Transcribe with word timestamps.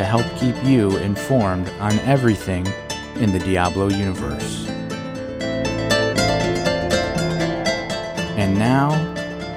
to 0.00 0.06
help 0.06 0.24
keep 0.38 0.56
you 0.64 0.96
informed 0.96 1.68
on 1.78 1.92
everything 1.98 2.66
in 3.16 3.30
the 3.30 3.38
Diablo 3.38 3.90
universe. 3.90 4.66
And 8.38 8.58
now, 8.58 8.88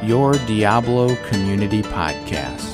your 0.03 0.33
Diablo 0.45 1.15
Community 1.27 1.81
Podcast. 1.81 2.72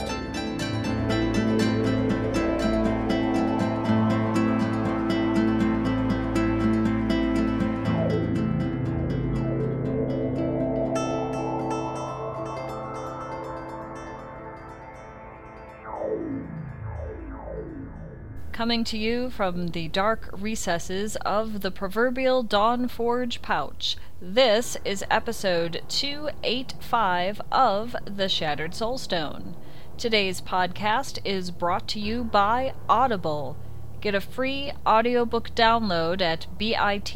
To 18.90 18.98
you 18.98 19.30
from 19.30 19.68
the 19.68 19.88
dark 19.90 20.32
recesses 20.34 21.16
of 21.18 21.62
the 21.62 21.70
proverbial 21.70 22.42
Dawn 22.42 22.88
Forge 22.88 23.40
pouch, 23.40 23.96
this 24.20 24.78
is 24.84 25.06
episode 25.12 25.84
285 25.90 27.40
of 27.52 27.96
The 28.06 28.28
Shattered 28.28 28.72
Soulstone. 28.72 29.54
Today's 29.96 30.42
podcast 30.42 31.20
is 31.24 31.52
brought 31.52 31.88
to 31.90 32.00
you 32.00 32.24
by 32.24 32.74
Audible. 32.90 33.56
Get 34.02 34.16
a 34.16 34.22
free 34.22 34.72
audiobook 34.88 35.54
download 35.54 36.20
at 36.20 36.48
bit.ly 36.58 37.14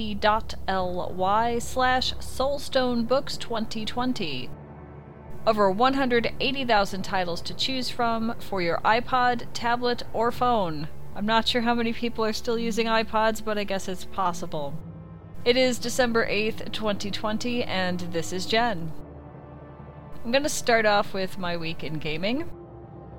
slash 1.57 2.13
soulstonebooks2020. 2.13 4.49
Over 5.47 5.71
180,000 5.71 7.01
titles 7.01 7.41
to 7.41 7.55
choose 7.55 7.89
from 7.89 8.35
for 8.37 8.61
your 8.61 8.77
iPod, 8.85 9.47
tablet, 9.55 10.03
or 10.13 10.31
phone. 10.31 10.87
I'm 11.15 11.25
not 11.27 11.47
sure 11.47 11.61
how 11.61 11.75
many 11.75 11.93
people 11.93 12.25
are 12.25 12.33
still 12.33 12.57
using 12.57 12.87
iPods, 12.87 13.43
but 13.43 13.57
I 13.57 13.63
guess 13.63 13.87
it's 13.87 14.05
possible. 14.05 14.73
It 15.45 15.57
is 15.57 15.77
December 15.77 16.25
8th, 16.25 16.71
2020, 16.71 17.63
and 17.65 17.99
this 17.99 18.33
is 18.33 18.47
Jen. 18.47 18.91
I'm 20.25 20.31
going 20.31 20.43
to 20.43 20.49
start 20.49 20.85
off 20.87 21.13
with 21.13 21.37
my 21.37 21.55
week 21.55 21.83
in 21.83 21.95
gaming. 21.95 22.49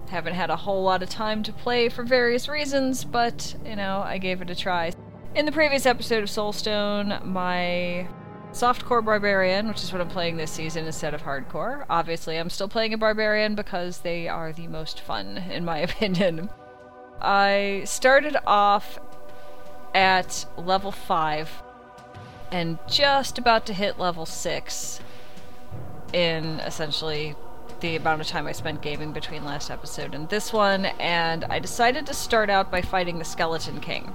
Haven't 0.09 0.34
had 0.34 0.50
a 0.50 0.56
whole 0.56 0.83
lot 0.83 1.03
of 1.05 1.09
time 1.09 1.45
to 1.45 1.53
play 1.53 1.89
for 1.89 2.03
various 2.03 2.48
reasons, 2.48 3.05
but, 3.05 3.55
you 3.65 3.77
know, 3.77 4.03
I 4.05 4.19
gave 4.19 4.42
it 4.42 4.50
a 4.50 4.56
try. 4.56 4.92
In 5.37 5.47
the 5.47 5.53
previous 5.53 5.87
episode 5.87 6.25
of 6.25 6.28
Soulstone, 6.28 7.25
my 7.25 8.09
softcore 8.50 9.05
barbarian, 9.05 9.69
which 9.69 9.83
is 9.84 9.92
what 9.92 10.00
I'm 10.00 10.09
playing 10.09 10.37
this 10.37 10.50
season 10.50 10.87
instead 10.87 11.15
of 11.15 11.22
hardcore. 11.22 11.84
Obviously, 11.89 12.39
I'm 12.39 12.50
still 12.50 12.69
playing 12.69 12.95
a 12.95 12.98
barbarian 12.98 13.55
because 13.55 13.98
they 13.98 14.27
are 14.27 14.53
the 14.53 14.67
most 14.67 15.00
fun, 15.00 15.39
in 15.39 15.65
my 15.65 15.78
opinion. 15.89 16.50
I 17.25 17.84
started 17.86 18.36
off 18.47 18.98
at 19.94 20.44
level 20.58 20.92
5 20.92 21.62
and 22.53 22.78
just 22.86 23.39
about 23.39 23.64
to 23.66 23.72
hit 23.72 23.98
level 23.98 24.27
6 24.27 25.00
in 26.12 26.60
essentially 26.60 27.34
the 27.81 27.97
amount 27.97 28.21
of 28.21 28.26
time 28.26 28.47
I 28.47 28.53
spent 28.53 28.82
gaming 28.82 29.12
between 29.12 29.44
last 29.44 29.71
episode 29.71 30.15
and 30.15 30.28
this 30.28 30.53
one, 30.53 30.87
and 30.87 31.44
I 31.44 31.59
decided 31.59 32.06
to 32.06 32.15
start 32.15 32.50
out 32.50 32.71
by 32.71 32.82
fighting 32.82 33.19
the 33.19 33.25
Skeleton 33.25 33.81
King. 33.81 34.12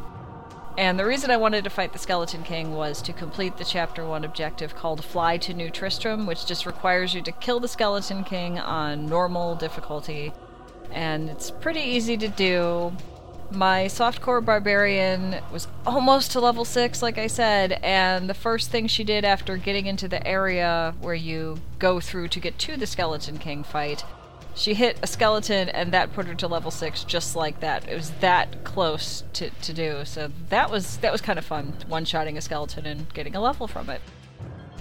And 0.77 0.97
the 0.97 1.05
reason 1.05 1.29
I 1.29 1.37
wanted 1.37 1.65
to 1.65 1.69
fight 1.69 1.91
the 1.91 1.99
Skeleton 1.99 2.43
King 2.43 2.73
was 2.73 3.01
to 3.01 3.11
complete 3.11 3.57
the 3.57 3.65
Chapter 3.65 4.05
1 4.05 4.23
objective 4.23 4.75
called 4.75 5.03
Fly 5.03 5.37
to 5.37 5.53
New 5.53 5.69
Tristram, 5.69 6.25
which 6.25 6.45
just 6.45 6.65
requires 6.65 7.13
you 7.13 7.21
to 7.23 7.31
kill 7.31 7.59
the 7.59 7.67
Skeleton 7.67 8.23
King 8.23 8.59
on 8.59 9.07
normal 9.07 9.55
difficulty. 9.55 10.31
And 10.91 11.29
it's 11.29 11.51
pretty 11.51 11.81
easy 11.81 12.17
to 12.17 12.27
do. 12.27 12.93
My 13.51 13.85
softcore 13.85 14.43
barbarian 14.45 15.37
was 15.51 15.67
almost 15.85 16.31
to 16.33 16.39
level 16.39 16.65
6, 16.65 17.01
like 17.01 17.17
I 17.17 17.25
said, 17.25 17.79
and 17.81 18.29
the 18.29 18.35
first 18.35 18.69
thing 18.69 18.85
she 18.85 19.03
did 19.03 19.25
after 19.25 19.57
getting 19.57 19.87
into 19.87 20.07
the 20.07 20.25
area 20.27 20.93
where 21.01 21.15
you 21.15 21.57
go 21.79 21.99
through 21.99 22.27
to 22.29 22.39
get 22.39 22.59
to 22.59 22.77
the 22.77 22.85
Skeleton 22.85 23.39
King 23.39 23.63
fight, 23.63 24.03
she 24.55 24.73
hit 24.73 24.99
a 25.01 25.07
skeleton 25.07 25.69
and 25.69 25.91
that 25.93 26.13
put 26.13 26.27
her 26.27 26.35
to 26.35 26.47
level 26.47 26.69
6 26.69 27.03
just 27.05 27.35
like 27.35 27.59
that. 27.61 27.87
It 27.87 27.95
was 27.95 28.11
that 28.19 28.63
close 28.63 29.23
to, 29.33 29.49
to 29.49 29.73
do, 29.73 30.05
so 30.05 30.31
that 30.49 30.69
was 30.69 30.97
that 30.97 31.11
was 31.11 31.21
kind 31.21 31.39
of 31.39 31.45
fun, 31.45 31.73
one-shotting 31.87 32.37
a 32.37 32.41
skeleton 32.41 32.85
and 32.85 33.11
getting 33.13 33.35
a 33.35 33.41
level 33.41 33.67
from 33.67 33.89
it. 33.89 34.01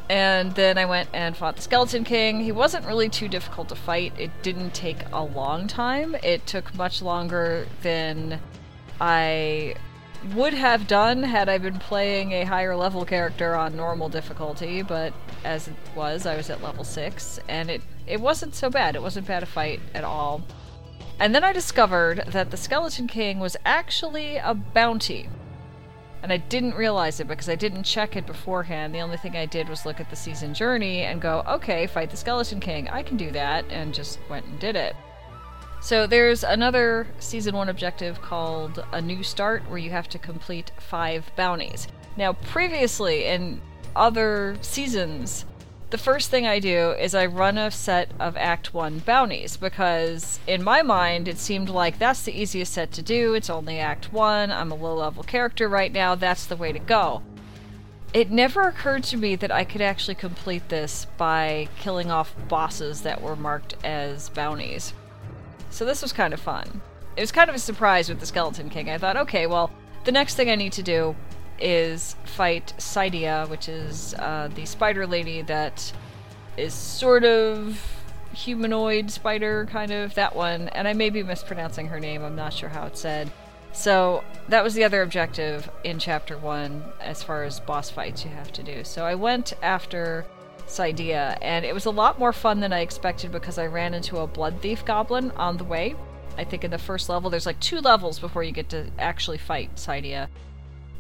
And 0.08 0.54
then 0.54 0.78
I 0.78 0.86
went 0.86 1.10
and 1.12 1.36
fought 1.36 1.56
the 1.56 1.62
Skeleton 1.62 2.04
King. 2.04 2.41
He 2.41 2.52
wasn't 2.52 2.86
really 2.86 3.08
too 3.08 3.28
difficult 3.28 3.69
to 3.69 3.74
fight. 3.74 4.14
It 4.19 4.30
didn't 4.42 4.72
take 4.72 4.98
a 5.12 5.22
long 5.22 5.66
time. 5.66 6.16
It 6.22 6.46
took 6.46 6.74
much 6.74 7.02
longer 7.02 7.66
than 7.82 8.41
I 9.00 9.74
would 10.34 10.54
have 10.54 10.86
done 10.86 11.22
had 11.22 11.48
I 11.48 11.58
been 11.58 11.78
playing 11.78 12.32
a 12.32 12.44
higher 12.44 12.74
level 12.74 13.04
character 13.04 13.54
on 13.54 13.76
normal 13.76 14.08
difficulty, 14.08 14.82
but 14.82 15.12
as 15.44 15.68
it 15.68 15.74
was, 15.94 16.26
I 16.26 16.36
was 16.36 16.50
at 16.50 16.62
level 16.62 16.84
6, 16.84 17.38
and 17.48 17.70
it, 17.70 17.82
it 18.06 18.20
wasn't 18.20 18.54
so 18.54 18.68
bad. 18.68 18.97
It 18.97 19.02
wasn't 19.02 19.26
bad 19.26 19.42
a 19.42 19.47
fight 19.47 19.80
at 19.94 20.04
all. 20.04 20.42
And 21.20 21.34
then 21.34 21.44
I 21.44 21.52
discovered 21.52 22.24
that 22.28 22.50
the 22.50 22.56
Skeleton 22.56 23.06
King 23.06 23.38
was 23.38 23.56
actually 23.64 24.36
a 24.36 24.54
bounty. 24.54 25.28
And 26.22 26.32
I 26.32 26.38
didn't 26.38 26.74
realize 26.74 27.20
it 27.20 27.28
because 27.28 27.48
I 27.48 27.54
didn't 27.54 27.84
check 27.84 28.16
it 28.16 28.26
beforehand. 28.26 28.94
The 28.94 29.00
only 29.00 29.16
thing 29.16 29.36
I 29.36 29.46
did 29.46 29.68
was 29.68 29.86
look 29.86 30.00
at 30.00 30.10
the 30.10 30.16
season 30.16 30.52
journey 30.52 31.02
and 31.02 31.20
go, 31.20 31.44
okay, 31.46 31.86
fight 31.86 32.10
the 32.10 32.16
Skeleton 32.16 32.58
King. 32.58 32.88
I 32.88 33.02
can 33.02 33.16
do 33.16 33.30
that, 33.30 33.64
and 33.70 33.94
just 33.94 34.18
went 34.28 34.46
and 34.46 34.58
did 34.58 34.74
it. 34.74 34.96
So 35.80 36.08
there's 36.08 36.42
another 36.42 37.06
season 37.20 37.54
one 37.54 37.68
objective 37.68 38.20
called 38.20 38.84
A 38.92 39.00
New 39.00 39.22
Start 39.22 39.62
where 39.68 39.78
you 39.78 39.90
have 39.90 40.08
to 40.08 40.18
complete 40.18 40.72
five 40.78 41.30
bounties. 41.36 41.86
Now, 42.16 42.32
previously 42.32 43.26
in 43.26 43.60
other 43.94 44.58
seasons, 44.60 45.44
the 45.91 45.99
first 45.99 46.31
thing 46.31 46.47
I 46.47 46.59
do 46.59 46.91
is 46.93 47.15
I 47.15 47.26
run 47.26 47.56
a 47.56 47.71
set 47.71 48.10
of 48.21 48.37
Act 48.37 48.75
1 48.75 49.00
bounties 49.00 49.56
because 49.56 50.38
in 50.47 50.62
my 50.62 50.82
mind 50.82 51.28
it 51.28 51.38
seemed 51.38 51.71
like 51.71 51.99
that's 51.99 52.22
the 52.22 52.38
easiest 52.38 52.75
set 52.75 52.93
to 52.93 53.03
do. 53.03 53.32
It's 53.32 53.49
only 53.49 53.78
Act 53.78 54.12
1. 54.12 54.50
I'm 54.50 54.71
a 54.71 54.75
low 54.75 54.94
level 54.94 55.22
character 55.22 55.66
right 55.66 55.91
now. 55.91 56.15
That's 56.15 56.44
the 56.44 56.56
way 56.56 56.72
to 56.72 56.78
go. 56.78 57.22
It 58.12 58.31
never 58.31 58.62
occurred 58.62 59.04
to 59.04 59.16
me 59.16 59.37
that 59.37 59.50
I 59.50 59.65
could 59.65 59.81
actually 59.81 60.15
complete 60.15 60.69
this 60.69 61.06
by 61.16 61.69
killing 61.78 62.10
off 62.10 62.34
bosses 62.48 63.03
that 63.03 63.22
were 63.22 63.37
marked 63.37 63.75
as 63.84 64.28
bounties. 64.31 64.93
So 65.71 65.84
this 65.84 66.03
was 66.03 66.12
kind 66.12 66.34
of 66.34 66.41
fun. 66.41 66.82
It 67.16 67.21
was 67.21 67.32
kind 67.32 67.50
of 67.50 67.56
a 67.56 67.59
surprise 67.59 68.09
with 68.09 68.21
the 68.21 68.27
Skeleton 68.27 68.71
King. 68.71 68.91
I 68.91 68.98
thought, 68.98 69.16
okay, 69.16 69.47
well, 69.47 69.71
the 70.04 70.12
next 70.12 70.37
thing 70.37 70.50
I 70.50 70.54
need 70.54 70.72
to 70.72 70.82
do 70.82 71.16
is 71.60 72.16
fight 72.24 72.72
Cydia, 72.78 73.48
which 73.48 73.69
is 73.69 74.14
uh, 74.14 74.48
the 74.54 74.66
spider 74.66 75.06
lady 75.06 75.42
that 75.42 75.92
is 76.56 76.74
sort 76.74 77.24
of 77.24 77.80
humanoid 78.32 79.10
spider, 79.10 79.66
kind 79.70 79.92
of 79.92 80.14
that 80.14 80.34
one. 80.34 80.68
And 80.68 80.86
I 80.86 80.92
may 80.92 81.10
be 81.10 81.22
mispronouncing 81.22 81.88
her 81.88 82.00
name, 82.00 82.22
I'm 82.22 82.36
not 82.36 82.52
sure 82.52 82.68
how 82.68 82.86
it's 82.86 83.00
said. 83.00 83.30
So 83.72 84.24
that 84.48 84.64
was 84.64 84.74
the 84.74 84.84
other 84.84 85.02
objective 85.02 85.71
in 85.84 85.98
chapter 85.98 86.38
one 86.38 86.83
as 87.00 87.22
far 87.22 87.44
as 87.44 87.60
boss 87.60 87.91
fights 87.91 88.24
you 88.24 88.30
have 88.30 88.53
to 88.53 88.62
do. 88.62 88.83
So 88.84 89.04
I 89.04 89.15
went 89.15 89.53
after 89.62 90.24
Cydia, 90.66 91.38
and 91.41 91.65
it 91.65 91.74
was 91.74 91.86
a 91.86 91.91
lot 91.91 92.18
more 92.18 92.33
fun 92.33 92.60
than 92.60 92.72
I 92.72 92.80
expected 92.80 93.33
because 93.33 93.59
I 93.59 93.66
ran 93.66 93.94
into 93.94 94.18
a 94.18 94.27
blood 94.27 94.60
thief 94.60 94.84
goblin 94.84 95.30
on 95.33 95.56
the 95.56 95.65
way. 95.65 95.94
I 96.36 96.44
think 96.44 96.62
in 96.62 96.71
the 96.71 96.78
first 96.78 97.09
level, 97.09 97.30
there's 97.30 97.47
like 97.47 97.59
two 97.60 97.80
levels 97.80 98.18
before 98.18 98.42
you 98.42 98.53
get 98.53 98.68
to 98.71 98.91
actually 98.98 99.38
fight 99.38 99.74
Cydia. 99.77 100.28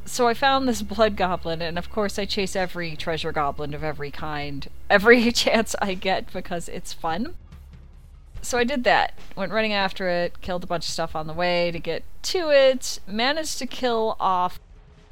So 0.08 0.26
I 0.26 0.32
found 0.32 0.66
this 0.66 0.80
blood 0.80 1.16
goblin, 1.16 1.60
and 1.60 1.76
of 1.76 1.90
course 1.90 2.18
I 2.18 2.24
chase 2.24 2.56
every 2.56 2.96
treasure 2.96 3.30
goblin 3.30 3.74
of 3.74 3.84
every 3.84 4.10
kind, 4.10 4.66
every 4.88 5.30
chance 5.32 5.76
I 5.82 5.92
get 5.92 6.32
because 6.32 6.66
it's 6.68 6.94
fun. 6.94 7.34
So 8.40 8.56
I 8.56 8.64
did 8.64 8.84
that, 8.84 9.12
went 9.36 9.52
running 9.52 9.74
after 9.74 10.08
it, 10.08 10.40
killed 10.40 10.64
a 10.64 10.66
bunch 10.66 10.86
of 10.86 10.90
stuff 10.90 11.14
on 11.14 11.26
the 11.26 11.34
way 11.34 11.70
to 11.70 11.78
get 11.78 12.04
to 12.22 12.48
it, 12.50 13.00
managed 13.06 13.58
to 13.58 13.66
kill 13.66 14.16
off 14.18 14.58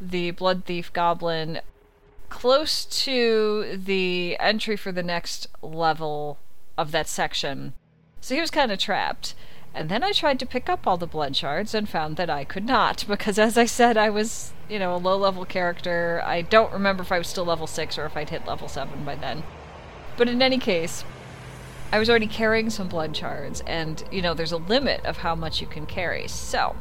the 0.01 0.31
blood 0.31 0.65
thief 0.65 0.91
goblin 0.95 1.61
close 2.31 2.87
to 2.87 3.77
the 3.77 4.37
entry 4.41 4.77
for 4.77 4.93
the 4.93 5.03
next 5.03 5.47
level 5.61 6.39
of 6.79 6.91
that 6.93 7.07
section. 7.07 7.75
So 8.23 8.35
he 8.35 8.41
was 8.41 8.51
kind 8.51 8.73
of 8.73 8.79
trapped. 8.79 9.35
And 9.76 9.90
then 9.90 10.02
I 10.02 10.12
tried 10.12 10.40
to 10.40 10.46
pick 10.46 10.70
up 10.70 10.87
all 10.87 10.96
the 10.96 11.06
blood 11.06 11.37
shards 11.37 11.75
and 11.75 11.87
found 11.87 12.17
that 12.17 12.31
I 12.31 12.44
could 12.44 12.64
not, 12.64 13.05
because 13.08 13.38
as 13.38 13.58
I 13.58 13.67
said, 13.67 13.99
I 13.99 14.08
was, 14.08 14.55
you 14.70 14.78
know, 14.78 14.96
a 14.96 14.96
low 14.96 15.19
level 15.19 15.44
character. 15.44 16.23
I 16.25 16.40
don't 16.40 16.73
remember 16.73 17.02
if 17.02 17.12
I 17.12 17.19
was 17.19 17.28
still 17.28 17.44
level 17.44 17.67
6 17.67 17.99
or 17.99 18.06
if 18.06 18.17
I'd 18.17 18.31
hit 18.31 18.46
level 18.46 18.69
7 18.69 19.05
by 19.05 19.17
then. 19.17 19.43
But 20.17 20.31
in 20.31 20.40
any 20.40 20.56
case, 20.56 21.05
I 21.93 21.99
was 21.99 22.08
already 22.08 22.26
carrying 22.26 22.70
some 22.70 22.88
blood 22.88 23.14
shards, 23.14 23.61
and, 23.67 24.02
you 24.11 24.23
know, 24.23 24.32
there's 24.32 24.50
a 24.50 24.56
limit 24.56 25.05
of 25.05 25.19
how 25.19 25.34
much 25.34 25.61
you 25.61 25.67
can 25.67 25.84
carry. 25.84 26.26
So, 26.26 26.75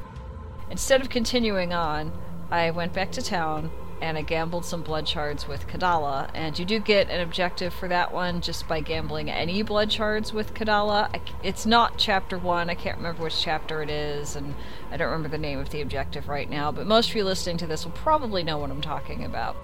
instead 0.71 1.01
of 1.01 1.09
continuing 1.09 1.74
on, 1.74 2.13
I 2.50 2.71
went 2.71 2.94
back 2.94 3.12
to 3.12 3.21
town, 3.21 3.71
and 4.01 4.18
I 4.18 4.21
gambled 4.21 4.65
some 4.65 4.81
blood 4.81 5.07
shards 5.07 5.47
with 5.47 5.68
Kadala. 5.68 6.30
And 6.33 6.57
you 6.57 6.65
do 6.65 6.80
get 6.80 7.09
an 7.09 7.21
objective 7.21 7.74
for 7.74 7.88
that 7.88 8.13
one 8.13 8.42
just 8.42 8.68
by 8.68 8.81
gambling 8.81 9.30
any 9.30 9.63
blood 9.63 9.92
shards 9.92 10.33
with 10.33 10.53
Kadala. 10.53 11.19
it's 11.44 11.65
not 11.65 11.97
chapter 11.97 12.38
one, 12.38 12.69
I 12.69 12.75
can't 12.75 12.97
remember 12.97 13.24
which 13.24 13.42
chapter 13.42 13.81
it 13.81 13.89
is, 13.89 14.36
and 14.36 14.56
I 14.92 14.97
don't 14.97 15.07
remember 15.07 15.30
the 15.30 15.38
name 15.38 15.59
of 15.59 15.69
the 15.69 15.81
objective 15.81 16.27
right 16.27 16.50
now, 16.50 16.71
but 16.71 16.88
most 16.88 17.09
of 17.09 17.15
you 17.15 17.24
listening 17.24 17.57
to 17.57 17.68
this 17.68 17.86
will 17.86 17.92
probably 17.94 18.44
know 18.44 18.57
what 18.57 18.69
I'm 18.69 18.81
talking 18.81 19.24
about. 19.24 19.56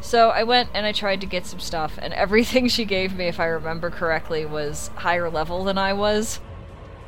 So 0.00 0.30
I 0.30 0.42
went 0.42 0.70
and 0.74 0.84
I 0.84 0.92
tried 0.92 1.20
to 1.22 1.26
get 1.26 1.46
some 1.46 1.60
stuff, 1.60 1.98
and 2.00 2.12
everything 2.14 2.68
she 2.68 2.84
gave 2.84 3.14
me, 3.16 3.26
if 3.26 3.40
I 3.40 3.46
remember 3.46 3.90
correctly, 3.90 4.44
was 4.44 4.88
higher 4.96 5.30
level 5.30 5.64
than 5.64 5.78
I 5.78 5.92
was. 5.92 6.40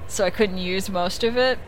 So 0.09 0.25
I 0.25 0.31
couldn't 0.31 0.59
use 0.59 0.89
most 0.89 1.25
of 1.25 1.37
it 1.37 1.59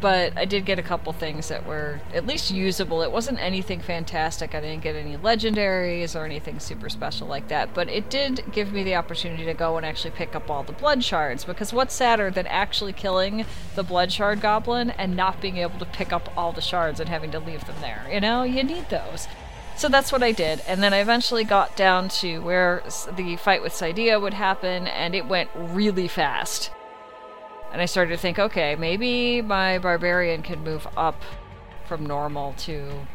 but 0.00 0.36
I 0.36 0.44
did 0.44 0.64
get 0.66 0.78
a 0.78 0.82
couple 0.82 1.12
things 1.12 1.48
that 1.48 1.66
were 1.66 2.00
at 2.12 2.26
least 2.26 2.50
usable. 2.50 3.02
It 3.02 3.10
wasn't 3.10 3.40
anything 3.40 3.80
fantastic. 3.80 4.54
I 4.54 4.60
didn't 4.60 4.82
get 4.82 4.94
any 4.94 5.16
legendaries 5.16 6.18
or 6.18 6.24
anything 6.24 6.60
super 6.60 6.88
special 6.88 7.26
like 7.26 7.48
that, 7.48 7.72
but 7.72 7.88
it 7.88 8.10
did 8.10 8.44
give 8.52 8.72
me 8.72 8.84
the 8.84 8.96
opportunity 8.96 9.44
to 9.44 9.54
go 9.54 9.76
and 9.76 9.86
actually 9.86 10.10
pick 10.10 10.34
up 10.34 10.50
all 10.50 10.62
the 10.62 10.72
blood 10.72 11.02
shards 11.02 11.44
because 11.44 11.72
what's 11.72 11.94
sadder 11.94 12.30
than 12.30 12.46
actually 12.46 12.92
killing 12.92 13.46
the 13.74 13.82
blood 13.82 14.12
shard 14.12 14.40
goblin 14.40 14.90
and 14.90 15.16
not 15.16 15.40
being 15.40 15.56
able 15.56 15.78
to 15.78 15.86
pick 15.86 16.12
up 16.12 16.32
all 16.36 16.52
the 16.52 16.60
shards 16.60 17.00
and 17.00 17.08
having 17.08 17.30
to 17.30 17.38
leave 17.38 17.66
them 17.66 17.76
there? 17.80 18.06
You 18.12 18.20
know, 18.20 18.42
you 18.42 18.62
need 18.62 18.90
those. 18.90 19.28
So 19.76 19.90
that's 19.90 20.10
what 20.10 20.22
I 20.22 20.32
did, 20.32 20.62
and 20.66 20.82
then 20.82 20.94
I 20.94 21.00
eventually 21.00 21.44
got 21.44 21.76
down 21.76 22.08
to 22.20 22.38
where 22.38 22.82
the 23.12 23.36
fight 23.36 23.60
with 23.60 23.74
Cydia 23.74 24.18
would 24.18 24.32
happen, 24.32 24.86
and 24.86 25.14
it 25.14 25.26
went 25.26 25.50
really 25.54 26.08
fast. 26.08 26.70
And 27.76 27.82
I 27.82 27.84
started 27.84 28.12
to 28.12 28.16
think, 28.16 28.38
okay, 28.38 28.74
maybe 28.74 29.42
my 29.42 29.76
barbarian 29.76 30.40
can 30.40 30.64
move 30.64 30.88
up 30.96 31.20
from 31.86 32.06
normal 32.06 32.54
to 32.60 33.06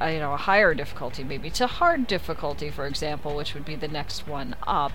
a, 0.00 0.06
uh, 0.06 0.08
you 0.08 0.18
know, 0.18 0.34
a 0.34 0.36
higher 0.36 0.74
difficulty, 0.74 1.22
maybe 1.22 1.48
to 1.50 1.68
hard 1.68 2.08
difficulty, 2.08 2.68
for 2.68 2.84
example, 2.84 3.36
which 3.36 3.54
would 3.54 3.64
be 3.64 3.76
the 3.76 3.86
next 3.86 4.26
one 4.26 4.56
up. 4.66 4.90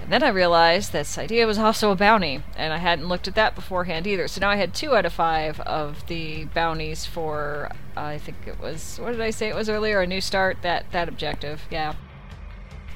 And 0.00 0.10
then 0.10 0.22
I 0.22 0.28
realized 0.28 0.92
this 0.92 1.18
idea 1.18 1.46
was 1.46 1.58
also 1.58 1.90
a 1.90 1.94
bounty, 1.94 2.42
and 2.56 2.72
I 2.72 2.78
hadn't 2.78 3.06
looked 3.06 3.28
at 3.28 3.34
that 3.34 3.54
beforehand 3.54 4.06
either. 4.06 4.28
So 4.28 4.40
now 4.40 4.48
I 4.48 4.56
had 4.56 4.72
two 4.72 4.96
out 4.96 5.04
of 5.04 5.12
five 5.12 5.60
of 5.60 6.06
the 6.06 6.46
bounties 6.46 7.04
for, 7.04 7.70
uh, 7.98 8.00
I 8.00 8.16
think 8.16 8.38
it 8.46 8.58
was, 8.58 8.98
what 8.98 9.10
did 9.10 9.20
I 9.20 9.28
say 9.28 9.50
it 9.50 9.54
was 9.54 9.68
earlier? 9.68 10.00
A 10.00 10.06
new 10.06 10.22
start, 10.22 10.56
that, 10.62 10.90
that 10.92 11.06
objective, 11.06 11.64
yeah. 11.70 11.96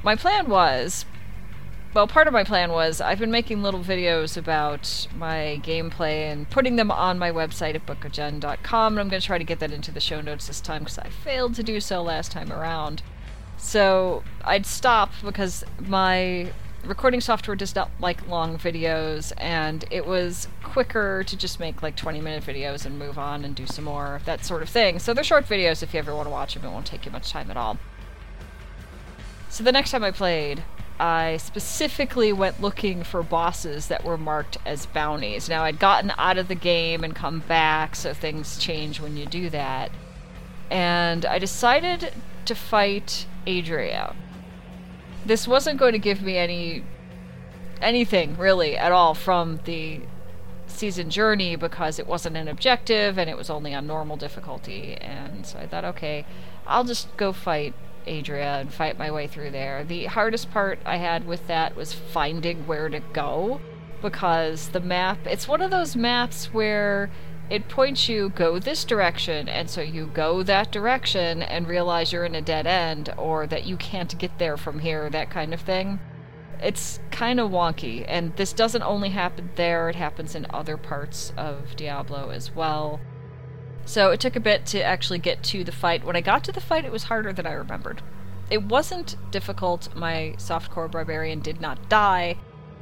My 0.03 0.17
plan 0.17 0.49
was 0.49 1.05
well, 1.95 2.07
part 2.07 2.27
of 2.27 2.33
my 2.33 2.43
plan 2.43 2.73
was 2.73 3.01
I've 3.01 3.19
been 3.19 3.31
making 3.31 3.63
little 3.63 3.81
videos 3.81 4.37
about 4.39 5.07
my 5.17 5.61
gameplay 5.63 6.33
and 6.33 6.49
putting 6.49 6.77
them 6.77 6.91
on 6.91 7.19
my 7.19 7.31
website 7.31 7.75
at 7.75 7.85
bookofgen.com, 7.85 8.93
and 8.93 9.01
I'm 9.01 9.09
going 9.09 9.21
to 9.21 9.27
try 9.27 9.37
to 9.37 9.45
get 9.45 9.59
that 9.61 9.73
into 9.73 9.93
the 9.93 10.01
show 10.01 10.23
notes 10.23 10.47
this 10.47 10.61
time 10.61 10.81
because 10.81 10.99
I 10.99 11.09
failed 11.09 11.55
to 11.57 11.63
do 11.63 11.81
so 11.81 12.03
last 12.03 12.33
time 12.33 12.51
around. 12.51 13.03
So 13.59 14.25
I'd 14.45 14.65
stop 14.65 15.13
because 15.23 15.65
my 15.81 16.51
recording 16.85 17.21
software 17.21 17.57
does 17.57 17.75
not 17.75 17.91
like 18.01 18.27
long 18.27 18.57
videos, 18.57 19.33
and 19.37 19.85
it 19.91 20.07
was 20.07 20.49
quicker 20.63 21.23
to 21.25 21.37
just 21.37 21.61
make 21.61 21.83
like 21.83 21.95
20 21.95 22.23
minute 22.23 22.43
videos 22.43 22.87
and 22.87 22.99
move 22.99 23.19
on 23.19 23.45
and 23.45 23.55
do 23.55 23.67
some 23.67 23.85
more, 23.85 24.23
that 24.25 24.47
sort 24.47 24.63
of 24.63 24.71
thing. 24.71 24.99
So 24.99 25.13
they're 25.13 25.23
short 25.23 25.45
videos 25.45 25.83
if 25.83 25.93
you 25.93 25.99
ever 25.99 26.15
want 26.15 26.27
to 26.27 26.31
watch 26.31 26.55
them, 26.55 26.65
it 26.65 26.71
won't 26.71 26.87
take 26.87 27.05
you 27.05 27.13
much 27.13 27.31
time 27.31 27.51
at 27.51 27.59
all. 27.59 27.79
So 29.51 29.63
the 29.63 29.73
next 29.73 29.91
time 29.91 30.03
I 30.03 30.11
played, 30.11 30.65
I 30.99 31.39
specifically 31.39 32.33
went 32.33 32.61
looking 32.61 33.03
for 33.03 33.23
bosses 33.23 33.89
that 33.89 34.05
were 34.05 34.19
marked 34.19 34.59
as 34.65 34.87
bounties. 34.87 35.49
Now, 35.49 35.65
I'd 35.65 35.79
gotten 35.79 36.13
out 36.19 36.39
of 36.39 36.49
the 36.49 36.55
game 36.55 37.03
and 37.03 37.15
come 37.15 37.41
back, 37.41 37.97
so 37.97 38.15
things 38.15 38.59
change 38.59 39.01
when 39.01 39.17
you 39.17 39.27
do 39.27 39.51
that. 39.51 39.91
And 40.71 41.27
I 41.27 41.39
decided 41.39 42.15
to 42.45 42.55
fight 42.55 43.27
Adria. 43.47 44.15
This 45.25 45.47
wasn't 45.47 45.79
going 45.79 45.93
to 45.93 45.99
give 45.99 46.23
me 46.23 46.37
any 46.37 46.85
anything 47.81 48.37
really 48.37 48.77
at 48.77 48.93
all 48.93 49.13
from 49.13 49.59
the 49.65 50.01
season 50.69 51.11
journey 51.11 51.57
because 51.57 51.99
it 51.99 52.07
wasn't 52.07 52.37
an 52.37 52.49
objective 52.49 53.19
and 53.19 53.29
it 53.29 53.37
was 53.37 53.51
only 53.51 53.75
on 53.75 53.87
normal 53.87 54.17
difficulty. 54.17 54.95
And 54.95 55.45
so 55.45 55.59
I 55.59 55.67
thought, 55.67 55.85
okay, 55.85 56.25
I'll 56.67 56.85
just 56.85 57.15
go 57.17 57.33
fight 57.33 57.75
Adria 58.07 58.61
and 58.61 58.73
fight 58.73 58.99
my 58.99 59.11
way 59.11 59.27
through 59.27 59.51
there. 59.51 59.85
The 59.85 60.07
hardest 60.07 60.51
part 60.51 60.79
I 60.85 60.97
had 60.97 61.27
with 61.27 61.47
that 61.47 61.77
was 61.77 61.93
finding 61.93 62.67
where 62.67 62.89
to 62.89 63.01
go 63.13 63.61
because 64.01 64.69
the 64.71 64.81
map, 64.81 65.19
it's 65.27 65.47
one 65.47 65.63
of 65.63 65.71
those 65.71 65.95
maps 65.95 66.47
where 66.53 67.11
it 67.49 67.69
points 67.69 68.09
you 68.09 68.31
go 68.31 68.59
this 68.59 68.85
direction 68.85 69.49
and 69.49 69.69
so 69.69 69.81
you 69.81 70.07
go 70.07 70.43
that 70.43 70.73
direction 70.73 71.43
and 71.43 71.69
realize 71.69 72.13
you're 72.13 72.25
in 72.25 72.35
a 72.35 72.43
dead 72.43 72.67
end 72.67 73.13
or 73.17 73.47
that 73.47 73.67
you 73.67 73.77
can't 73.77 74.19
get 74.19 74.39
there 74.39 74.57
from 74.57 74.79
here, 74.79 75.11
that 75.11 75.31
kind 75.31 75.53
of 75.53 75.61
thing. 75.61 76.01
It's 76.61 77.01
kind 77.11 77.39
of 77.41 77.51
wonky 77.51 78.05
and 78.09 78.35
this 78.37 78.53
doesn't 78.53 78.83
only 78.83 79.11
happen 79.11 79.51
there, 79.57 79.89
it 79.89 79.97
happens 79.97 80.35
in 80.35 80.47
other 80.51 80.77
parts 80.77 81.33
of 81.37 81.77
Diablo 81.77 82.31
as 82.31 82.55
well. 82.55 83.01
So 83.85 84.11
it 84.11 84.21
took 84.21 84.37
a 84.37 84.41
bit 84.41 84.65
to 84.67 84.83
actually 84.83 85.19
get 85.19 85.43
to 85.45 85.65
the 85.65 85.73
fight. 85.73 86.05
When 86.05 86.17
I 86.17 86.21
got 86.21 86.45
to 86.45 86.53
the 86.53 86.61
fight, 86.61 86.85
it 86.85 86.93
was 86.93 87.05
harder 87.05 87.33
than 87.33 87.47
I 87.47 87.53
remembered. 87.53 88.03
It 88.51 88.65
wasn't 88.65 89.17
difficult. 89.31 89.95
My 89.95 90.35
softcore 90.39 90.91
barbarian 90.91 91.41
did 91.41 91.61
not 91.61 91.89
die, 91.89 92.37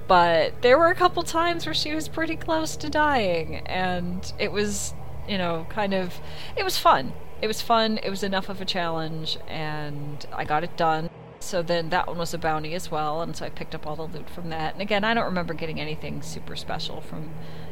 but 0.08 0.62
there 0.62 0.78
were 0.78 0.88
a 0.88 0.94
couple 0.94 1.22
times 1.22 1.64
where 1.66 1.74
she 1.74 1.94
was 1.94 2.08
pretty 2.08 2.36
close 2.36 2.76
to 2.76 2.90
dying, 2.90 3.56
and 3.66 4.32
it 4.38 4.52
was, 4.52 4.94
you 5.28 5.38
know, 5.38 5.66
kind 5.70 5.94
of. 5.94 6.20
It 6.56 6.64
was 6.64 6.76
fun. 6.76 7.12
It 7.40 7.46
was 7.46 7.62
fun. 7.62 7.98
It 8.02 8.10
was 8.10 8.22
enough 8.22 8.48
of 8.48 8.60
a 8.60 8.64
challenge, 8.64 9.38
and 9.48 10.26
I 10.32 10.44
got 10.44 10.64
it 10.64 10.76
done. 10.76 11.08
So 11.38 11.62
then 11.62 11.88
that 11.88 12.06
one 12.06 12.18
was 12.18 12.34
a 12.34 12.38
bounty 12.38 12.74
as 12.74 12.90
well, 12.90 13.22
and 13.22 13.34
so 13.34 13.46
I 13.46 13.48
picked 13.48 13.74
up 13.74 13.86
all 13.86 13.96
the 13.96 14.02
loot 14.02 14.28
from 14.28 14.50
that. 14.50 14.74
And 14.74 14.82
again, 14.82 15.04
I 15.04 15.14
don't 15.14 15.24
remember 15.24 15.54
getting 15.54 15.80
anything 15.80 16.20
super 16.20 16.54
special 16.54 17.00
from 17.00 17.30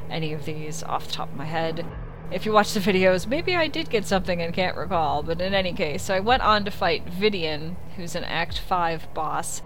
any 0.08 0.32
of 0.32 0.46
these 0.46 0.82
off 0.82 1.08
the 1.08 1.12
top 1.12 1.30
of 1.30 1.36
my 1.36 1.44
head 1.44 1.84
if 2.30 2.44
you 2.44 2.52
watch 2.52 2.74
the 2.74 2.80
videos, 2.80 3.26
maybe 3.26 3.56
I 3.56 3.68
did 3.68 3.90
get 3.90 4.04
something 4.04 4.42
and 4.42 4.52
can't 4.52 4.76
recall, 4.76 5.22
but 5.22 5.40
in 5.40 5.54
any 5.54 5.72
case, 5.72 6.10
I 6.10 6.20
went 6.20 6.42
on 6.42 6.64
to 6.64 6.70
fight 6.70 7.06
Vidian, 7.06 7.76
who's 7.96 8.14
an 8.14 8.24
Act 8.24 8.58
5 8.58 9.14
boss, 9.14 9.62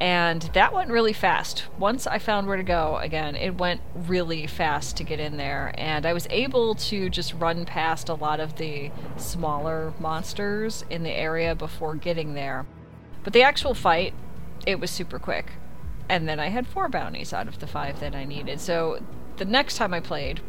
and 0.00 0.42
that 0.54 0.72
went 0.72 0.90
really 0.90 1.12
fast. 1.12 1.64
Once 1.78 2.06
I 2.06 2.18
found 2.18 2.46
where 2.46 2.56
to 2.56 2.62
go 2.62 2.98
again, 2.98 3.34
it 3.34 3.58
went 3.58 3.80
really 3.94 4.46
fast 4.46 4.96
to 4.98 5.04
get 5.04 5.18
in 5.18 5.36
there, 5.36 5.74
and 5.76 6.06
I 6.06 6.12
was 6.12 6.28
able 6.30 6.74
to 6.76 7.10
just 7.10 7.34
run 7.34 7.64
past 7.64 8.08
a 8.08 8.14
lot 8.14 8.38
of 8.38 8.56
the 8.56 8.92
smaller 9.16 9.92
monsters 9.98 10.84
in 10.90 11.02
the 11.02 11.10
area 11.10 11.54
before 11.54 11.96
getting 11.96 12.34
there. 12.34 12.66
But 13.24 13.32
the 13.32 13.42
actual 13.42 13.74
fight, 13.74 14.14
it 14.66 14.78
was 14.78 14.90
super 14.90 15.18
quick. 15.18 15.52
And 16.08 16.28
then 16.28 16.38
I 16.38 16.48
had 16.48 16.68
four 16.68 16.88
bounties 16.88 17.32
out 17.32 17.48
of 17.48 17.58
the 17.58 17.66
five 17.66 17.98
that 17.98 18.14
I 18.14 18.24
needed. 18.24 18.60
So 18.60 19.02
the 19.38 19.44
next 19.44 19.76
time 19.76 19.92
I 19.92 19.98
played, 19.98 20.40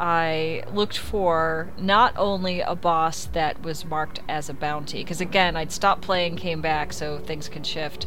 I 0.00 0.64
looked 0.72 0.96
for 0.96 1.70
not 1.76 2.14
only 2.16 2.62
a 2.62 2.74
boss 2.74 3.26
that 3.26 3.62
was 3.62 3.84
marked 3.84 4.20
as 4.30 4.48
a 4.48 4.54
bounty, 4.54 5.04
because 5.04 5.20
again, 5.20 5.56
I'd 5.56 5.70
stopped 5.70 6.00
playing, 6.00 6.36
came 6.36 6.62
back, 6.62 6.94
so 6.94 7.18
things 7.18 7.50
can 7.50 7.62
shift. 7.62 8.06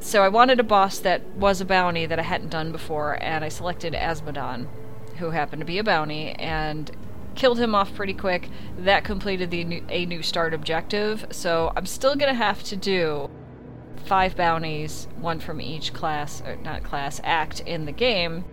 So 0.00 0.22
I 0.22 0.28
wanted 0.28 0.58
a 0.58 0.64
boss 0.64 0.98
that 1.00 1.22
was 1.36 1.60
a 1.60 1.66
bounty 1.66 2.06
that 2.06 2.18
I 2.18 2.22
hadn't 2.22 2.48
done 2.48 2.72
before, 2.72 3.22
and 3.22 3.44
I 3.44 3.50
selected 3.50 3.92
Azmodan, 3.92 4.68
who 5.18 5.30
happened 5.30 5.60
to 5.60 5.66
be 5.66 5.76
a 5.76 5.84
bounty, 5.84 6.30
and 6.30 6.90
killed 7.34 7.58
him 7.58 7.74
off 7.74 7.94
pretty 7.94 8.14
quick. 8.14 8.48
That 8.78 9.04
completed 9.04 9.50
the 9.50 9.64
new, 9.64 9.84
a 9.90 10.06
new 10.06 10.22
start 10.22 10.54
objective, 10.54 11.26
so 11.30 11.74
I'm 11.76 11.84
still 11.84 12.16
gonna 12.16 12.32
have 12.32 12.62
to 12.64 12.76
do 12.76 13.28
five 14.06 14.34
bounties, 14.34 15.08
one 15.18 15.40
from 15.40 15.60
each 15.60 15.92
class, 15.92 16.42
or 16.46 16.56
not 16.56 16.84
class, 16.84 17.20
act 17.22 17.60
in 17.60 17.84
the 17.84 17.92
game. 17.92 18.44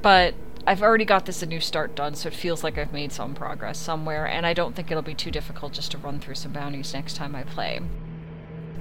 But 0.00 0.34
I've 0.68 0.82
already 0.82 1.04
got 1.04 1.26
this 1.26 1.42
a 1.42 1.46
new 1.46 1.60
start 1.60 1.94
done, 1.94 2.16
so 2.16 2.26
it 2.26 2.34
feels 2.34 2.64
like 2.64 2.76
I've 2.76 2.92
made 2.92 3.12
some 3.12 3.34
progress 3.34 3.78
somewhere, 3.78 4.26
and 4.26 4.44
I 4.44 4.52
don't 4.52 4.74
think 4.74 4.90
it'll 4.90 5.02
be 5.02 5.14
too 5.14 5.30
difficult 5.30 5.72
just 5.72 5.92
to 5.92 5.98
run 5.98 6.18
through 6.18 6.34
some 6.34 6.52
bounties 6.52 6.92
next 6.92 7.14
time 7.14 7.36
I 7.36 7.44
play. 7.44 7.80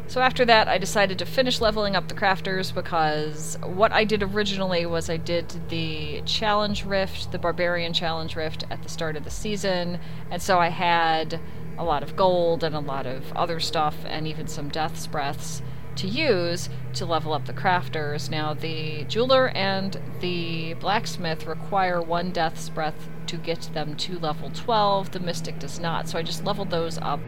So 0.08 0.22
after 0.22 0.46
that, 0.46 0.68
I 0.68 0.80
decided 0.80 1.20
to 1.20 1.26
finish 1.26 1.62
leveling 1.62 1.96
up 1.96 2.08
the 2.08 2.16
crafters 2.16 2.74
because 2.74 3.58
what 3.64 3.92
I 3.92 4.04
did 4.04 4.24
originally 4.24 4.88
was 4.88 5.12
I 5.12 5.18
did 5.18 5.70
the 5.70 6.24
challenge 6.26 6.86
rift, 6.86 7.32
the 7.32 7.40
barbarian 7.40 7.94
challenge 7.94 8.36
rift 8.36 8.64
at 8.72 8.82
the 8.82 8.90
start 8.90 9.16
of 9.16 9.24
the 9.24 9.32
season, 9.32 10.00
and 10.32 10.42
so 10.42 10.58
I 10.58 10.70
had 10.70 11.40
a 11.78 11.84
lot 11.84 12.02
of 12.02 12.16
gold 12.16 12.64
and 12.64 12.76
a 12.76 12.80
lot 12.80 13.06
of 13.06 13.32
other 13.34 13.60
stuff 13.60 13.96
and 14.06 14.28
even 14.28 14.48
some 14.48 14.70
death's 14.70 15.06
breaths 15.06 15.62
to 15.98 16.08
use 16.08 16.70
to 16.94 17.06
level 17.06 17.34
up 17.34 17.46
the 17.46 17.54
crafters. 17.54 18.30
Now, 18.30 18.54
the 18.54 19.04
jeweler 19.06 19.50
and 19.50 20.00
the 20.20 20.74
blacksmith 20.76 21.46
require 21.46 22.02
one 22.02 22.32
death's 22.32 22.70
breath 22.70 23.10
to 23.28 23.38
get 23.38 23.70
them 23.74 23.96
to 23.98 24.20
level 24.20 24.50
12. 24.52 25.12
The 25.12 25.20
mystic 25.20 25.60
does 25.60 25.80
not, 25.80 26.08
so 26.08 26.18
I 26.18 26.24
just 26.24 26.46
leveled 26.46 26.70
those 26.70 26.98
up. 26.98 27.20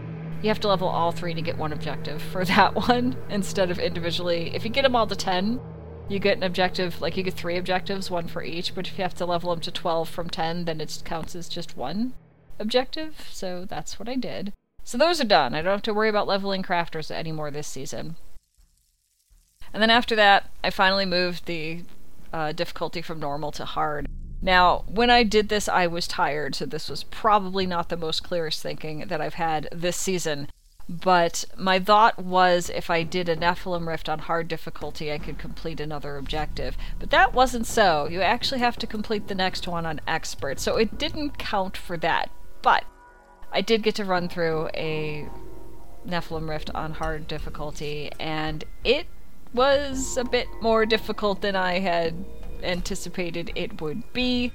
You 0.41 0.49
have 0.49 0.59
to 0.61 0.67
level 0.67 0.87
all 0.87 1.11
three 1.11 1.33
to 1.33 1.41
get 1.41 1.57
one 1.57 1.73
objective 1.73 2.21
for 2.21 2.45
that 2.45 2.75
one 2.75 3.15
instead 3.29 3.71
of 3.71 3.79
individually. 3.79 4.51
If 4.55 4.63
you 4.63 4.69
get 4.69 4.83
them 4.83 4.95
all 4.95 5.07
to 5.07 5.15
10, 5.15 5.59
you 6.09 6.19
get 6.19 6.37
an 6.37 6.43
objective, 6.43 7.01
like 7.01 7.17
you 7.17 7.23
get 7.23 7.33
three 7.33 7.57
objectives, 7.57 8.09
one 8.09 8.27
for 8.27 8.43
each, 8.43 8.73
but 8.73 8.87
if 8.87 8.97
you 8.97 9.01
have 9.03 9.15
to 9.15 9.25
level 9.25 9.49
them 9.51 9.59
to 9.61 9.71
12 9.71 10.07
from 10.07 10.29
10, 10.29 10.65
then 10.65 10.79
it 10.79 11.01
counts 11.03 11.35
as 11.35 11.49
just 11.49 11.75
one 11.75 12.13
objective, 12.59 13.27
so 13.29 13.65
that's 13.65 13.99
what 13.99 14.07
I 14.07 14.15
did. 14.15 14.53
So 14.83 14.97
those 14.97 15.19
are 15.19 15.25
done. 15.25 15.53
I 15.53 15.61
don't 15.61 15.73
have 15.73 15.81
to 15.83 15.93
worry 15.93 16.07
about 16.07 16.27
leveling 16.27 16.63
crafters 16.63 17.11
anymore 17.11 17.51
this 17.51 17.67
season. 17.67 18.15
And 19.73 19.81
then 19.81 19.89
after 19.89 20.15
that, 20.15 20.49
I 20.63 20.69
finally 20.69 21.05
moved 21.05 21.45
the 21.45 21.83
uh, 22.33 22.51
difficulty 22.51 23.01
from 23.01 23.19
normal 23.19 23.51
to 23.53 23.65
hard. 23.65 24.07
Now, 24.41 24.83
when 24.87 25.09
I 25.09 25.23
did 25.23 25.49
this, 25.49 25.67
I 25.67 25.87
was 25.87 26.07
tired, 26.07 26.55
so 26.55 26.65
this 26.65 26.89
was 26.89 27.03
probably 27.03 27.65
not 27.65 27.89
the 27.89 27.97
most 27.97 28.23
clearest 28.23 28.61
thinking 28.61 29.05
that 29.07 29.21
I've 29.21 29.33
had 29.33 29.67
this 29.71 29.97
season. 29.97 30.49
But 30.89 31.43
my 31.57 31.79
thought 31.79 32.17
was 32.17 32.69
if 32.69 32.89
I 32.89 33.03
did 33.03 33.27
a 33.27 33.35
Nephilim 33.35 33.87
Rift 33.87 34.07
on 34.07 34.19
hard 34.19 34.47
difficulty, 34.47 35.11
I 35.11 35.17
could 35.17 35.37
complete 35.37 35.81
another 35.81 36.15
objective. 36.15 36.77
But 36.97 37.09
that 37.09 37.33
wasn't 37.33 37.67
so. 37.67 38.07
You 38.07 38.21
actually 38.21 38.59
have 38.59 38.77
to 38.77 38.87
complete 38.87 39.27
the 39.27 39.35
next 39.35 39.67
one 39.67 39.85
on 39.85 39.99
expert, 40.07 40.59
so 40.59 40.77
it 40.77 40.97
didn't 40.97 41.37
count 41.37 41.75
for 41.75 41.97
that. 41.97 42.29
But 42.61 42.85
I 43.51 43.61
did 43.61 43.83
get 43.83 43.95
to 43.95 44.05
run 44.05 44.29
through 44.29 44.69
a 44.75 45.27
Nephilim 46.07 46.47
Rift 46.47 46.69
on 46.73 46.93
hard 46.93 47.27
difficulty, 47.27 48.11
and 48.17 48.63
it 48.85 49.07
was 49.57 50.17
a 50.17 50.23
bit 50.23 50.47
more 50.61 50.85
difficult 50.85 51.41
than 51.41 51.55
I 51.55 51.79
had 51.79 52.13
anticipated 52.61 53.51
it 53.55 53.81
would 53.81 54.13
be. 54.13 54.51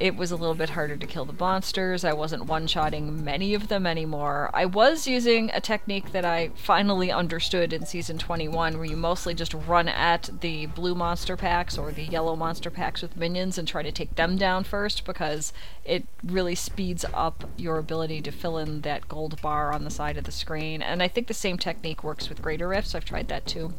It 0.00 0.16
was 0.16 0.32
a 0.32 0.36
little 0.36 0.56
bit 0.56 0.70
harder 0.70 0.96
to 0.96 1.06
kill 1.06 1.24
the 1.24 1.32
monsters. 1.32 2.04
I 2.04 2.12
wasn't 2.12 2.46
one 2.46 2.66
shotting 2.66 3.24
many 3.24 3.54
of 3.54 3.68
them 3.68 3.86
anymore. 3.86 4.50
I 4.52 4.66
was 4.66 5.06
using 5.06 5.50
a 5.54 5.60
technique 5.60 6.10
that 6.10 6.24
I 6.24 6.50
finally 6.56 7.12
understood 7.12 7.72
in 7.72 7.86
season 7.86 8.18
21, 8.18 8.76
where 8.76 8.84
you 8.84 8.96
mostly 8.96 9.32
just 9.32 9.54
run 9.54 9.86
at 9.88 10.28
the 10.40 10.66
blue 10.66 10.96
monster 10.96 11.36
packs 11.36 11.78
or 11.78 11.92
the 11.92 12.02
yellow 12.02 12.34
monster 12.34 12.68
packs 12.68 13.02
with 13.02 13.16
minions 13.16 13.56
and 13.56 13.68
try 13.68 13.84
to 13.84 13.92
take 13.92 14.16
them 14.16 14.36
down 14.36 14.64
first 14.64 15.04
because 15.04 15.52
it 15.84 16.04
really 16.24 16.56
speeds 16.56 17.04
up 17.14 17.48
your 17.56 17.78
ability 17.78 18.20
to 18.22 18.32
fill 18.32 18.58
in 18.58 18.80
that 18.80 19.06
gold 19.06 19.40
bar 19.40 19.72
on 19.72 19.84
the 19.84 19.90
side 19.90 20.18
of 20.18 20.24
the 20.24 20.32
screen. 20.32 20.82
And 20.82 21.00
I 21.00 21.06
think 21.06 21.28
the 21.28 21.32
same 21.32 21.58
technique 21.58 22.02
works 22.02 22.28
with 22.28 22.42
Greater 22.42 22.66
Rifts. 22.66 22.94
I've 22.94 23.04
tried 23.04 23.28
that 23.28 23.46
too 23.46 23.72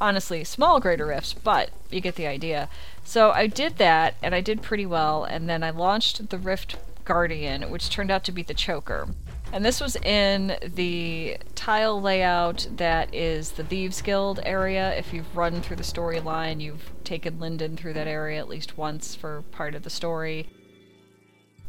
honestly 0.00 0.44
small 0.44 0.80
greater 0.80 1.06
rifts, 1.06 1.34
but 1.34 1.70
you 1.90 2.00
get 2.00 2.16
the 2.16 2.26
idea. 2.26 2.68
So 3.04 3.30
I 3.30 3.46
did 3.46 3.78
that, 3.78 4.14
and 4.22 4.34
I 4.34 4.40
did 4.40 4.62
pretty 4.62 4.86
well, 4.86 5.24
and 5.24 5.48
then 5.48 5.62
I 5.62 5.70
launched 5.70 6.30
the 6.30 6.38
Rift 6.38 6.76
Guardian, 7.04 7.70
which 7.70 7.90
turned 7.90 8.10
out 8.10 8.24
to 8.24 8.32
be 8.32 8.42
the 8.42 8.54
choker. 8.54 9.08
And 9.52 9.64
this 9.64 9.80
was 9.80 9.94
in 9.96 10.56
the 10.62 11.36
tile 11.54 12.00
layout 12.00 12.66
that 12.76 13.14
is 13.14 13.52
the 13.52 13.62
Thieves 13.62 14.02
Guild 14.02 14.40
area. 14.42 14.96
If 14.96 15.12
you've 15.12 15.36
run 15.36 15.60
through 15.60 15.76
the 15.76 15.84
storyline, 15.84 16.60
you've 16.60 16.90
taken 17.04 17.38
Lyndon 17.38 17.76
through 17.76 17.92
that 17.92 18.08
area 18.08 18.40
at 18.40 18.48
least 18.48 18.76
once 18.76 19.14
for 19.14 19.42
part 19.52 19.76
of 19.76 19.84
the 19.84 19.90
story. 19.90 20.48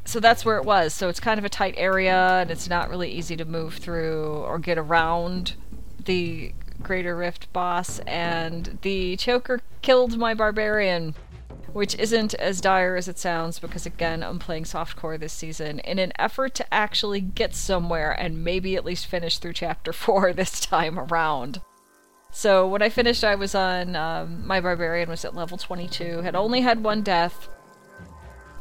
So 0.05 0.19
that's 0.19 0.45
where 0.45 0.57
it 0.57 0.65
was. 0.65 0.93
So 0.93 1.09
it's 1.09 1.19
kind 1.19 1.37
of 1.37 1.45
a 1.45 1.49
tight 1.49 1.75
area, 1.77 2.39
and 2.41 2.49
it's 2.49 2.69
not 2.69 2.89
really 2.89 3.11
easy 3.11 3.35
to 3.35 3.45
move 3.45 3.75
through 3.75 4.29
or 4.37 4.57
get 4.57 4.77
around 4.79 5.53
the 6.03 6.53
Greater 6.81 7.15
Rift 7.15 7.51
boss, 7.53 7.99
and 7.99 8.77
the 8.81 9.15
choker 9.17 9.61
killed 9.81 10.17
my 10.17 10.33
barbarian. 10.33 11.15
Which 11.73 11.95
isn't 11.95 12.33
as 12.35 12.61
dire 12.61 12.95
as 12.95 13.09
it 13.09 13.19
sounds 13.19 13.59
because, 13.59 13.85
again, 13.85 14.23
I'm 14.23 14.39
playing 14.39 14.63
softcore 14.63 15.19
this 15.19 15.33
season 15.33 15.79
in 15.79 15.99
an 15.99 16.13
effort 16.17 16.55
to 16.55 16.73
actually 16.73 17.19
get 17.19 17.53
somewhere 17.53 18.13
and 18.13 18.45
maybe 18.45 18.77
at 18.77 18.85
least 18.85 19.07
finish 19.07 19.39
through 19.39 19.53
chapter 19.53 19.91
4 19.93 20.31
this 20.31 20.61
time 20.61 20.97
around. 20.97 21.59
So 22.31 22.67
when 22.67 22.81
I 22.81 22.89
finished, 22.89 23.23
I 23.23 23.35
was 23.35 23.55
on. 23.55 23.95
Um, 23.95 24.45
my 24.45 24.59
barbarian 24.61 25.09
was 25.09 25.23
at 25.23 25.35
level 25.35 25.57
22, 25.57 26.21
had 26.21 26.35
only 26.35 26.61
had 26.61 26.83
one 26.83 27.01
death, 27.01 27.49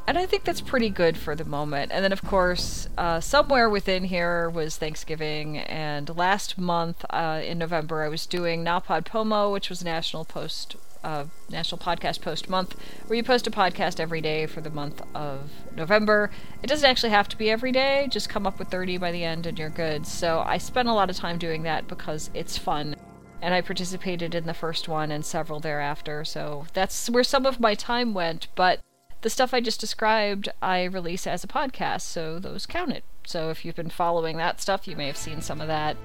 and 0.06 0.18
I 0.18 0.26
think 0.26 0.44
that's 0.44 0.61
pretty 0.61 0.90
good 0.90 1.16
for 1.16 1.34
the 1.34 1.44
moment. 1.44 1.90
And 1.90 2.04
then, 2.04 2.12
of 2.12 2.23
course, 2.23 2.88
uh, 2.99 3.20
somewhere 3.20 3.70
within 3.70 4.04
here 4.04 4.50
was 4.50 4.76
Thanksgiving. 4.76 5.58
And 5.58 6.14
last 6.14 6.58
month 6.58 7.06
uh, 7.08 7.40
in 7.42 7.58
November, 7.58 8.02
I 8.02 8.08
was 8.08 8.26
doing 8.26 8.64
NaPodPoMo, 8.64 9.50
which 9.50 9.70
was 9.70 9.82
National 9.82 10.26
Post, 10.26 10.76
uh, 11.02 11.25
National 11.49 11.78
Podcast 11.78 12.20
Post 12.20 12.50
Month, 12.50 12.76
where 13.06 13.16
you 13.16 13.23
post 13.23 13.46
a 13.46 13.50
podcast 13.50 13.99
every 13.99 14.20
day 14.20 14.44
for 14.44 14.61
the 14.61 14.68
month 14.68 15.00
of 15.14 15.50
November. 15.75 16.30
It 16.62 16.66
doesn't 16.66 16.88
actually 16.88 17.11
have 17.11 17.28
to 17.30 17.38
be 17.38 17.50
every 17.50 17.73
day; 17.73 18.06
just 18.11 18.28
come 18.28 18.46
up 18.46 18.58
with 18.58 18.68
30 18.68 18.99
by 18.99 19.11
the 19.11 19.25
end, 19.25 19.46
and 19.46 19.58
you're 19.58 19.70
good. 19.70 20.06
So 20.06 20.44
I 20.46 20.58
spent 20.58 20.88
a 20.88 20.94
lot 20.94 21.08
of 21.08 21.16
time 21.16 21.38
doing 21.38 21.62
that 21.62 21.88
because 21.88 22.30
it's 22.34 22.58
fun. 22.58 22.96
And 23.40 23.54
I 23.54 23.62
participated 23.62 24.34
in 24.34 24.46
the 24.46 24.54
first 24.54 24.87
one 24.87 25.11
and 25.11 25.25
several 25.25 25.61
thereafter, 25.61 26.25
so 26.26 26.66
that's 26.75 27.08
where 27.08 27.25
some 27.25 27.46
of 27.46 27.58
my 27.58 27.75
time 27.75 28.12
went. 28.12 28.49
But 28.54 28.80
the 29.25 29.31
stuff 29.31 29.54
I 29.54 29.61
just 29.61 29.81
described, 29.81 30.50
I 30.61 30.85
release 30.85 31.26
as 31.26 31.43
a 31.43 31.49
podcast, 31.49 32.02
so 32.02 32.38
those 32.38 32.66
counted. 32.66 33.02
So 33.26 33.49
if 33.49 33.64
you've 33.64 33.75
been 33.75 33.88
following 33.88 34.37
that 34.37 34.61
stuff, 34.61 34.87
you 34.87 34.97
may 34.97 35.07
have 35.07 35.16
seen 35.16 35.40
some 35.40 35.62
of 35.62 35.66
that 35.66 35.97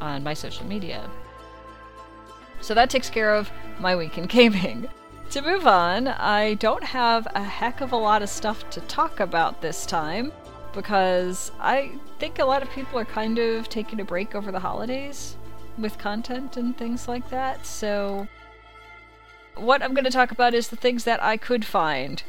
on 0.00 0.22
my 0.22 0.34
social 0.34 0.64
media. 0.64 1.10
So 2.60 2.72
that 2.74 2.88
takes 2.88 3.10
care 3.10 3.34
of 3.34 3.50
my 3.80 3.96
week 3.96 4.16
in 4.16 4.26
gaming. 4.26 4.88
To 5.30 5.42
move 5.42 5.64
on, 5.64 6.08
I 6.08 6.54
don't 6.54 6.82
have 6.82 7.28
a 7.36 7.42
heck 7.44 7.80
of 7.80 7.92
a 7.92 7.96
lot 7.96 8.20
of 8.20 8.28
stuff 8.28 8.68
to 8.70 8.80
talk 8.80 9.20
about 9.20 9.60
this 9.60 9.86
time 9.86 10.32
because 10.72 11.52
I 11.60 11.92
think 12.18 12.40
a 12.40 12.44
lot 12.44 12.64
of 12.64 12.70
people 12.70 12.98
are 12.98 13.04
kind 13.04 13.38
of 13.38 13.68
taking 13.68 14.00
a 14.00 14.04
break 14.04 14.34
over 14.34 14.50
the 14.50 14.58
holidays 14.58 15.36
with 15.78 15.98
content 15.98 16.56
and 16.56 16.76
things 16.76 17.06
like 17.06 17.30
that. 17.30 17.64
So, 17.64 18.26
what 19.54 19.84
I'm 19.84 19.94
going 19.94 20.04
to 20.04 20.10
talk 20.10 20.32
about 20.32 20.52
is 20.52 20.66
the 20.66 20.74
things 20.74 21.04
that 21.04 21.22
I 21.22 21.36
could 21.36 21.64
find 21.64 22.20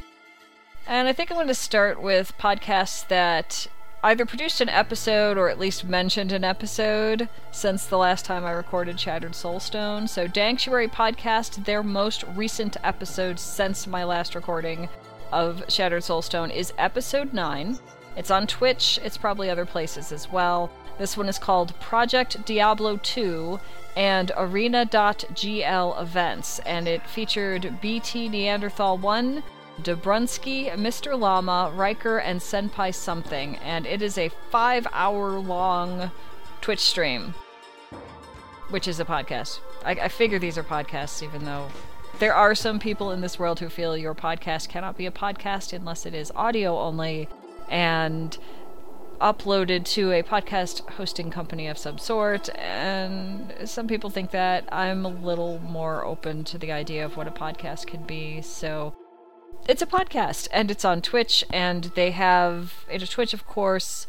and 0.88 1.08
I 1.08 1.14
think 1.14 1.32
I'm 1.32 1.38
going 1.38 1.48
to 1.48 1.54
start 1.54 2.02
with 2.02 2.38
podcasts 2.38 3.08
that 3.08 3.68
either 4.04 4.26
produced 4.26 4.62
an 4.62 4.70
episode 4.70 5.38
or 5.38 5.50
at 5.50 5.60
least 5.60 5.84
mentioned 5.84 6.32
an 6.32 6.44
episode 6.44 7.30
since 7.52 7.86
the 7.86 7.98
last 7.98 8.26
time 8.26 8.44
I 8.44 8.52
recorded 8.52 9.00
Shattered 9.00 9.34
Soulstone. 9.34 10.10
So, 10.10 10.28
Danctuary 10.28 10.88
Podcast, 10.88 11.66
their 11.66 11.84
most 11.84 12.24
recent 12.36 12.78
episode 12.84 13.40
since 13.40 13.86
my 13.86 14.04
last 14.04 14.34
recording 14.34 14.90
of 15.32 15.64
Shattered 15.70 16.04
Soulstone 16.04 16.54
is 16.54 16.74
episode 16.78 17.34
9. 17.34 17.78
It's 18.18 18.32
on 18.32 18.48
Twitch, 18.48 19.00
it's 19.04 19.18
probably 19.18 19.50
other 19.50 19.66
places 19.66 20.12
as 20.12 20.32
well. 20.32 20.72
This 20.98 21.16
one 21.16 21.30
is 21.30 21.40
called 21.40 21.80
Project 21.80 22.46
Diablo 22.46 22.98
2 22.98 23.60
and 23.96 24.32
Arena.gl 24.36 26.02
events, 26.02 26.60
and 26.60 26.88
it 26.88 27.08
featured 27.08 27.80
BT 27.82 28.30
Neanderthal 28.30 28.98
1 28.98 29.44
Dobrunsky, 29.84 30.72
Mr. 30.72 31.18
Llama, 31.18 31.72
Riker, 31.76 32.18
and 32.18 32.40
Senpai 32.40 32.94
Something, 32.94 33.58
and 33.58 33.86
it 33.86 34.02
is 34.02 34.18
a 34.18 34.30
five 34.50 34.88
hour 34.92 35.40
long 35.40 36.12
Twitch 36.62 36.80
stream, 36.80 37.34
which 38.70 38.88
is 38.88 39.00
a 39.00 39.06
podcast. 39.06 39.60
I, 39.84 39.92
I 39.92 40.08
figure 40.08 40.40
these 40.40 40.58
are 40.58 40.64
podcasts, 40.64 41.24
even 41.24 41.46
though 41.46 41.68
there 42.20 42.36
are 42.36 42.54
some 42.54 42.80
people 42.80 43.12
in 43.12 43.22
this 43.22 43.40
world 43.40 43.60
who 43.60 43.70
feel 43.70 43.98
your 43.98 44.14
podcast 44.14 44.70
cannot 44.70 44.98
be 44.98 45.06
a 45.06 45.12
podcast 45.12 45.74
unless 45.74 46.06
it 46.06 46.14
is 46.14 46.32
audio 46.36 46.78
only 46.78 47.28
and 47.70 48.38
uploaded 49.20 49.86
to 49.86 50.12
a 50.12 50.24
podcast 50.24 50.88
hosting 50.92 51.32
company 51.32 51.68
of 51.68 51.78
some 51.78 51.98
sort. 51.98 52.50
And 52.58 53.54
some 53.66 53.88
people 53.88 54.10
think 54.10 54.32
that 54.32 54.68
I'm 54.72 55.06
a 55.06 55.10
little 55.10 55.60
more 55.60 56.06
open 56.06 56.44
to 56.46 56.58
the 56.58 56.72
idea 56.72 57.06
of 57.06 57.18
what 57.18 57.28
a 57.28 57.32
podcast 57.32 57.88
can 57.88 58.04
be. 58.04 58.42
So 58.42 58.94
it's 59.68 59.82
a 59.82 59.88
podcast 59.88 60.48
and 60.52 60.72
it's 60.72 60.86
on 60.86 61.02
Twitch 61.02 61.46
and 61.52 61.86
they 61.96 62.12
have 62.12 62.86
a 62.90 63.00
Twitch 63.00 63.34
of 63.34 63.46
course 63.46 64.08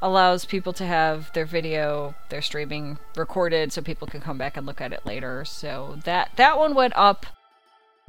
allows 0.00 0.44
people 0.44 0.72
to 0.72 0.86
have 0.86 1.32
their 1.32 1.44
video 1.44 2.14
their 2.28 2.42
streaming 2.42 2.98
recorded 3.16 3.72
so 3.72 3.82
people 3.82 4.06
can 4.06 4.20
come 4.20 4.38
back 4.38 4.56
and 4.56 4.66
look 4.66 4.80
at 4.80 4.92
it 4.92 5.04
later. 5.04 5.44
So 5.44 5.98
that 6.04 6.30
that 6.36 6.58
one 6.58 6.74
went 6.74 6.94
up 6.96 7.26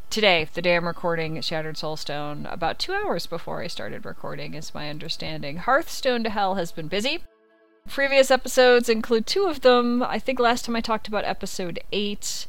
today, 0.10 0.50
the 0.54 0.62
day 0.62 0.76
I'm 0.76 0.88
recording 0.88 1.40
Shattered 1.42 1.76
Soulstone, 1.76 2.52
about 2.52 2.80
2 2.80 2.94
hours 2.94 3.26
before 3.26 3.62
I 3.62 3.68
started 3.68 4.06
recording 4.06 4.54
is 4.54 4.74
my 4.74 4.90
understanding. 4.90 5.58
Hearthstone 5.58 6.24
to 6.24 6.30
Hell 6.30 6.56
has 6.56 6.72
been 6.72 6.88
busy. 6.88 7.24
Previous 7.88 8.30
episodes 8.30 8.90
include 8.90 9.26
two 9.26 9.46
of 9.46 9.62
them. 9.62 10.04
I 10.04 10.20
think 10.20 10.40
last 10.40 10.66
time 10.66 10.76
I 10.76 10.82
talked 10.82 11.08
about 11.08 11.26
episode 11.26 11.80
8 11.92 12.46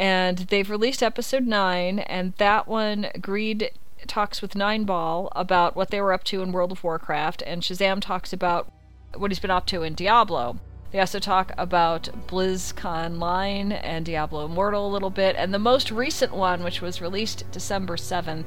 and 0.00 0.38
they've 0.38 0.70
released 0.70 1.02
episode 1.02 1.46
9 1.46 1.98
and 1.98 2.32
that 2.38 2.66
one 2.66 3.08
Greed 3.20 3.70
talks 4.06 4.40
with 4.40 4.54
Nineball 4.54 5.28
about 5.36 5.76
what 5.76 5.90
they 5.90 6.00
were 6.00 6.14
up 6.14 6.24
to 6.24 6.40
in 6.40 6.52
World 6.52 6.72
of 6.72 6.82
Warcraft 6.82 7.42
and 7.46 7.60
Shazam 7.60 8.00
talks 8.00 8.32
about 8.32 8.72
what 9.14 9.30
he's 9.30 9.38
been 9.38 9.50
up 9.50 9.66
to 9.66 9.82
in 9.82 9.92
Diablo. 9.92 10.58
They 10.90 11.00
also 11.00 11.18
talk 11.18 11.52
about 11.58 12.08
BlizzConline 12.28 13.78
and 13.84 14.06
Diablo 14.06 14.46
Immortal 14.46 14.88
a 14.88 14.90
little 14.90 15.10
bit, 15.10 15.36
and 15.36 15.52
the 15.52 15.58
most 15.58 15.90
recent 15.90 16.32
one, 16.32 16.64
which 16.64 16.80
was 16.80 17.02
released 17.02 17.44
December 17.52 17.96
7th, 17.96 18.46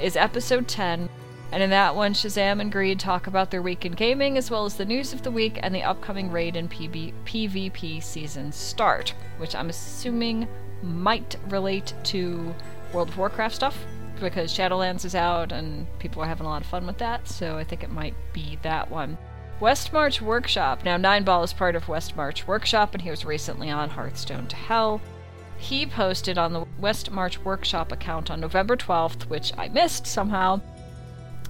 is 0.00 0.16
episode 0.16 0.68
10. 0.68 1.08
And 1.50 1.62
in 1.62 1.68
that 1.70 1.96
one, 1.96 2.14
Shazam 2.14 2.60
and 2.60 2.72
Greed 2.72 2.98
talk 3.00 3.26
about 3.26 3.50
their 3.50 3.60
week 3.60 3.84
in 3.84 3.92
gaming, 3.92 4.38
as 4.38 4.50
well 4.50 4.64
as 4.64 4.76
the 4.76 4.86
news 4.86 5.12
of 5.12 5.22
the 5.22 5.30
week 5.30 5.58
and 5.62 5.74
the 5.74 5.82
upcoming 5.82 6.30
raid 6.30 6.56
and 6.56 6.70
PB- 6.70 7.12
PvP 7.26 8.02
season 8.02 8.52
start, 8.52 9.12
which 9.36 9.54
I'm 9.54 9.68
assuming 9.68 10.48
might 10.82 11.36
relate 11.48 11.94
to 12.04 12.54
World 12.92 13.08
of 13.08 13.18
Warcraft 13.18 13.54
stuff, 13.54 13.78
because 14.20 14.52
Shadowlands 14.52 15.04
is 15.04 15.14
out 15.14 15.52
and 15.52 15.86
people 15.98 16.22
are 16.22 16.26
having 16.26 16.46
a 16.46 16.48
lot 16.48 16.62
of 16.62 16.68
fun 16.68 16.86
with 16.86 16.98
that, 16.98 17.26
so 17.28 17.56
I 17.56 17.64
think 17.64 17.82
it 17.82 17.90
might 17.90 18.14
be 18.32 18.58
that 18.62 18.90
one. 18.90 19.18
Westmarch 19.60 20.20
Workshop. 20.20 20.84
Now, 20.84 20.96
Nineball 20.96 21.44
is 21.44 21.52
part 21.52 21.76
of 21.76 21.84
Westmarch 21.84 22.46
Workshop, 22.46 22.94
and 22.94 23.02
he 23.02 23.10
was 23.10 23.24
recently 23.24 23.70
on 23.70 23.90
Hearthstone 23.90 24.48
to 24.48 24.56
Hell. 24.56 25.00
He 25.56 25.86
posted 25.86 26.36
on 26.36 26.52
the 26.52 26.66
Westmarch 26.80 27.38
Workshop 27.38 27.92
account 27.92 28.30
on 28.30 28.40
November 28.40 28.76
12th, 28.76 29.28
which 29.28 29.52
I 29.56 29.68
missed 29.68 30.06
somehow. 30.06 30.60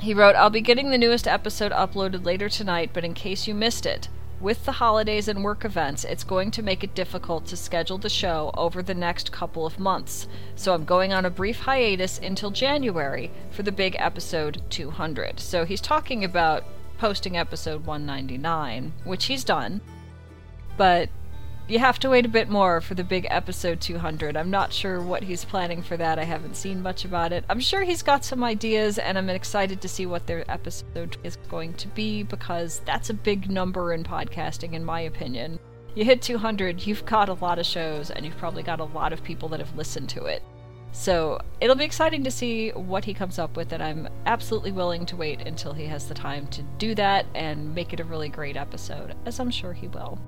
He 0.01 0.13
wrote, 0.13 0.37
I'll 0.37 0.51
be 0.51 0.61
getting 0.61 0.91
the 0.91 0.99
newest 0.99 1.27
episode 1.27 1.73
uploaded 1.73 2.27
later 2.27 2.49
tonight, 2.49 2.91
but 2.93 3.05
in 3.05 3.15
case 3.15 3.47
you 3.47 3.55
missed 3.55 3.87
it, 3.87 4.09
with 4.43 4.65
the 4.65 4.73
holidays 4.73 5.29
and 5.29 5.45
work 5.45 5.65
events, 5.65 6.05
it's 6.05 6.25
going 6.25 6.51
to 6.51 6.63
make 6.63 6.83
it 6.83 6.95
difficult 6.97 7.47
to 7.47 7.57
schedule 7.57 7.97
the 7.97 8.11
show 8.11 8.51
over 8.57 8.83
the 8.83 8.95
next 8.95 9.31
couple 9.31 9.65
of 9.65 9.79
months. 9.79 10.27
So 10.57 10.75
I'm 10.75 10.85
going 10.85 11.13
on 11.13 11.25
a 11.25 11.31
brief 11.31 11.61
hiatus 11.61 12.19
until 12.19 12.51
January 12.51 13.31
for 13.53 13.63
the 13.63 13.71
big 13.71 13.95
episode 13.99 14.61
200. 14.69 15.39
So 15.39 15.65
he's 15.65 15.81
talking 15.81 16.25
about 16.25 16.65
posting 16.99 17.37
episode 17.37 17.87
199, 17.87 18.93
which 19.05 19.27
he's 19.27 19.45
done. 19.45 19.81
But 20.77 21.09
you 21.69 21.79
have 21.79 21.99
to 22.01 22.11
wait 22.11 22.27
a 22.27 22.29
bit 22.29 22.49
more 22.49 22.81
for 22.81 22.95
the 22.95 23.05
big 23.05 23.27
episode 23.31 23.81
200. 23.81 24.37
I'm 24.37 24.51
not 24.51 24.73
sure 24.73 25.01
what 25.01 25.23
he's 25.23 25.45
planning 25.45 25.83
for 25.83 25.97
that. 25.97 26.19
I 26.19 26.25
haven't 26.25 26.57
seen 26.57 26.83
much 26.83 27.05
about 27.05 27.33
it. 27.33 27.45
I'm 27.49 27.61
sure 27.61 27.83
he's 27.83 28.03
got 28.03 28.25
some 28.25 28.43
ideas, 28.43 28.99
and 28.99 29.17
I'm 29.17 29.31
excited 29.31 29.81
to 29.81 29.89
see 29.89 30.05
what 30.05 30.27
their 30.27 30.51
episode 30.51 31.17
is 31.23 31.37
going 31.49 31.75
to 31.75 31.89
be 31.89 32.25
because 32.25 32.81
that's 32.85 33.11
a 33.11 33.15
big 33.15 33.51
number 33.51 33.93
in 33.93 34.03
podcasting, 34.03 34.73
in 34.73 34.85
my 34.85 35.03
opinion. 35.03 35.59
You 35.95 36.05
hit 36.05 36.21
200, 36.21 36.87
you've 36.87 37.07
got 37.07 37.29
a 37.29 37.35
lot 37.35 37.59
of 37.59 37.67
shows, 37.67 38.11
and 38.11 38.27
you've 38.27 38.39
probably 38.39 38.63
got 38.63 38.81
a 38.81 38.85
lot 38.85 39.13
of 39.13 39.23
people 39.23 39.49
that 39.51 39.61
have 39.61 39.77
listened 39.77 40.09
to 40.11 40.25
it. 40.25 40.43
So 40.91 41.41
it'll 41.61 41.77
be 41.77 41.85
exciting 41.85 42.25
to 42.25 42.31
see 42.31 42.71
what 42.71 43.05
he 43.05 43.15
comes 43.15 43.39
up 43.39 43.57
with, 43.57 43.73
and 43.73 43.83
I'm 43.83 44.09
absolutely 44.27 44.73
willing 44.73 45.07
to 45.07 45.17
wait 45.17 45.47
until 45.47 45.73
he 45.73 45.87
has 45.87 46.07
the 46.07 46.15
time 46.15 46.47
to 46.49 46.63
do 46.77 46.95
that 46.97 47.25
and 47.35 47.75
make 47.75 47.93
it 47.93 48.01
a 48.01 48.05
really 48.05 48.29
great 48.29 48.57
episode, 48.57 49.15
as 49.25 49.41
I'm 49.41 49.51
sure 49.51 49.73
he 49.73 49.89
will. 49.89 50.19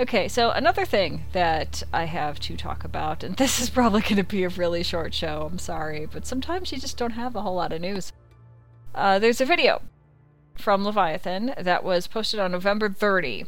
Okay, 0.00 0.28
so 0.28 0.50
another 0.50 0.86
thing 0.86 1.26
that 1.32 1.82
I 1.92 2.04
have 2.04 2.40
to 2.40 2.56
talk 2.56 2.84
about, 2.84 3.22
and 3.22 3.36
this 3.36 3.60
is 3.60 3.68
probably 3.68 4.00
going 4.00 4.16
to 4.16 4.24
be 4.24 4.44
a 4.44 4.48
really 4.48 4.82
short 4.82 5.12
show, 5.12 5.46
I'm 5.50 5.58
sorry, 5.58 6.06
but 6.10 6.26
sometimes 6.26 6.72
you 6.72 6.78
just 6.78 6.96
don't 6.96 7.10
have 7.10 7.36
a 7.36 7.42
whole 7.42 7.56
lot 7.56 7.72
of 7.72 7.82
news. 7.82 8.12
Uh, 8.94 9.18
there's 9.18 9.42
a 9.42 9.44
video 9.44 9.82
from 10.56 10.84
Leviathan 10.84 11.54
that 11.58 11.84
was 11.84 12.06
posted 12.06 12.40
on 12.40 12.52
November 12.52 12.88
30 12.88 13.44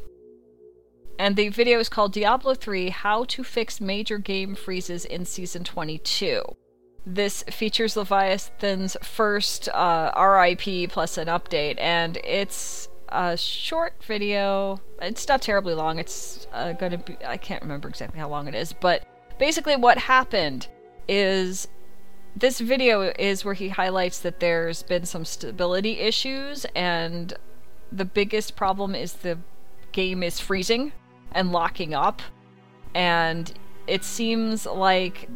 and 1.18 1.36
the 1.36 1.48
video 1.48 1.78
is 1.78 1.88
called 1.88 2.12
Diablo 2.12 2.54
3 2.54 2.88
How 2.90 3.24
to 3.24 3.44
Fix 3.44 3.80
Major 3.80 4.18
Game 4.18 4.54
Freezes 4.54 5.04
in 5.04 5.24
Season 5.24 5.62
22. 5.62 6.42
This 7.06 7.42
features 7.44 7.96
Leviathan's 7.96 8.96
first 9.02 9.68
uh, 9.68 10.10
RIP 10.16 10.90
plus 10.90 11.18
an 11.18 11.28
update, 11.28 11.80
and 11.80 12.16
it's 12.24 12.88
a 13.12 13.36
short 13.36 14.02
video. 14.02 14.80
It's 15.00 15.28
not 15.28 15.42
terribly 15.42 15.74
long. 15.74 15.98
It's 15.98 16.46
uh, 16.52 16.72
to 16.72 16.98
be, 16.98 17.16
I 17.24 17.36
can't 17.36 17.62
remember 17.62 17.88
exactly 17.88 18.18
how 18.18 18.28
long 18.28 18.48
it 18.48 18.54
is, 18.54 18.72
but 18.72 19.04
basically 19.38 19.76
what 19.76 19.98
happened 19.98 20.68
is 21.08 21.68
this 22.34 22.60
video 22.60 23.12
is 23.18 23.44
where 23.44 23.54
he 23.54 23.68
highlights 23.68 24.20
that 24.20 24.40
there's 24.40 24.82
been 24.82 25.04
some 25.04 25.24
stability 25.24 25.98
issues, 25.98 26.64
and 26.74 27.34
the 27.90 28.06
biggest 28.06 28.56
problem 28.56 28.94
is 28.94 29.12
the 29.12 29.38
game 29.92 30.22
is 30.22 30.40
freezing 30.40 30.92
and 31.32 31.52
locking 31.52 31.92
up. 31.92 32.22
And 32.94 33.52
it 33.86 34.04
seems 34.04 34.64
like 34.64 35.28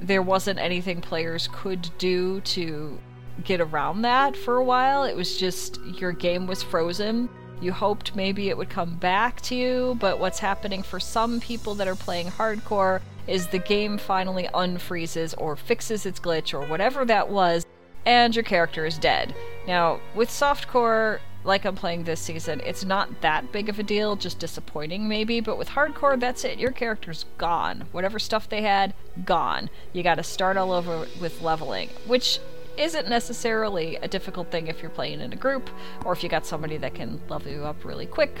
there 0.00 0.22
wasn't 0.22 0.58
anything 0.58 1.00
players 1.00 1.48
could 1.52 1.90
do 1.98 2.40
to 2.42 2.98
get 3.44 3.60
around 3.60 4.02
that 4.02 4.36
for 4.36 4.56
a 4.56 4.64
while. 4.64 5.04
It 5.04 5.16
was 5.16 5.36
just 5.36 5.80
your 5.84 6.12
game 6.12 6.46
was 6.46 6.62
frozen. 6.62 7.28
You 7.60 7.72
hoped 7.72 8.14
maybe 8.14 8.48
it 8.48 8.56
would 8.56 8.68
come 8.68 8.96
back 8.96 9.40
to 9.42 9.54
you, 9.54 9.96
but 9.98 10.18
what's 10.18 10.38
happening 10.38 10.82
for 10.82 11.00
some 11.00 11.40
people 11.40 11.74
that 11.76 11.88
are 11.88 11.96
playing 11.96 12.28
hardcore 12.28 13.00
is 13.26 13.46
the 13.46 13.58
game 13.58 13.98
finally 13.98 14.48
unfreezes 14.54 15.34
or 15.38 15.56
fixes 15.56 16.06
its 16.06 16.20
glitch 16.20 16.54
or 16.54 16.66
whatever 16.66 17.04
that 17.04 17.28
was, 17.28 17.66
and 18.04 18.36
your 18.36 18.44
character 18.44 18.84
is 18.84 18.98
dead. 18.98 19.34
Now, 19.66 20.00
with 20.14 20.28
softcore, 20.28 21.18
like 21.44 21.64
I'm 21.64 21.74
playing 21.74 22.04
this 22.04 22.20
season, 22.20 22.60
it's 22.64 22.84
not 22.84 23.20
that 23.22 23.52
big 23.52 23.68
of 23.68 23.78
a 23.78 23.82
deal, 23.82 24.16
just 24.16 24.38
disappointing 24.38 25.08
maybe, 25.08 25.40
but 25.40 25.58
with 25.58 25.68
hardcore, 25.68 26.18
that's 26.20 26.44
it. 26.44 26.58
Your 26.58 26.72
character's 26.72 27.24
gone. 27.38 27.86
Whatever 27.92 28.18
stuff 28.18 28.48
they 28.48 28.62
had, 28.62 28.94
gone. 29.24 29.70
You 29.92 30.02
gotta 30.02 30.22
start 30.22 30.56
all 30.56 30.72
over 30.72 31.06
with 31.20 31.40
leveling, 31.40 31.88
which 32.06 32.38
isn't 32.76 33.08
necessarily 33.08 33.96
a 33.96 34.08
difficult 34.08 34.50
thing 34.50 34.66
if 34.66 34.80
you're 34.80 34.90
playing 34.90 35.20
in 35.20 35.32
a 35.32 35.36
group, 35.36 35.70
or 36.04 36.12
if 36.12 36.22
you 36.22 36.28
got 36.28 36.46
somebody 36.46 36.76
that 36.78 36.94
can 36.94 37.20
level 37.28 37.50
you 37.50 37.64
up 37.64 37.84
really 37.84 38.06
quick. 38.06 38.38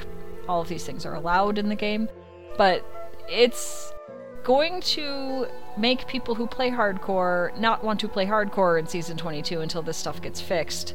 All 0.48 0.60
of 0.60 0.68
these 0.68 0.84
things 0.84 1.04
are 1.04 1.14
allowed 1.14 1.58
in 1.58 1.68
the 1.68 1.74
game, 1.74 2.08
but 2.56 2.84
it's 3.28 3.92
going 4.44 4.80
to 4.80 5.48
make 5.76 6.06
people 6.06 6.34
who 6.34 6.46
play 6.46 6.70
hardcore 6.70 7.56
not 7.58 7.82
want 7.82 7.98
to 8.00 8.08
play 8.08 8.24
hardcore 8.24 8.78
in 8.78 8.86
season 8.86 9.16
22 9.16 9.60
until 9.60 9.82
this 9.82 9.96
stuff 9.96 10.22
gets 10.22 10.40
fixed 10.40 10.94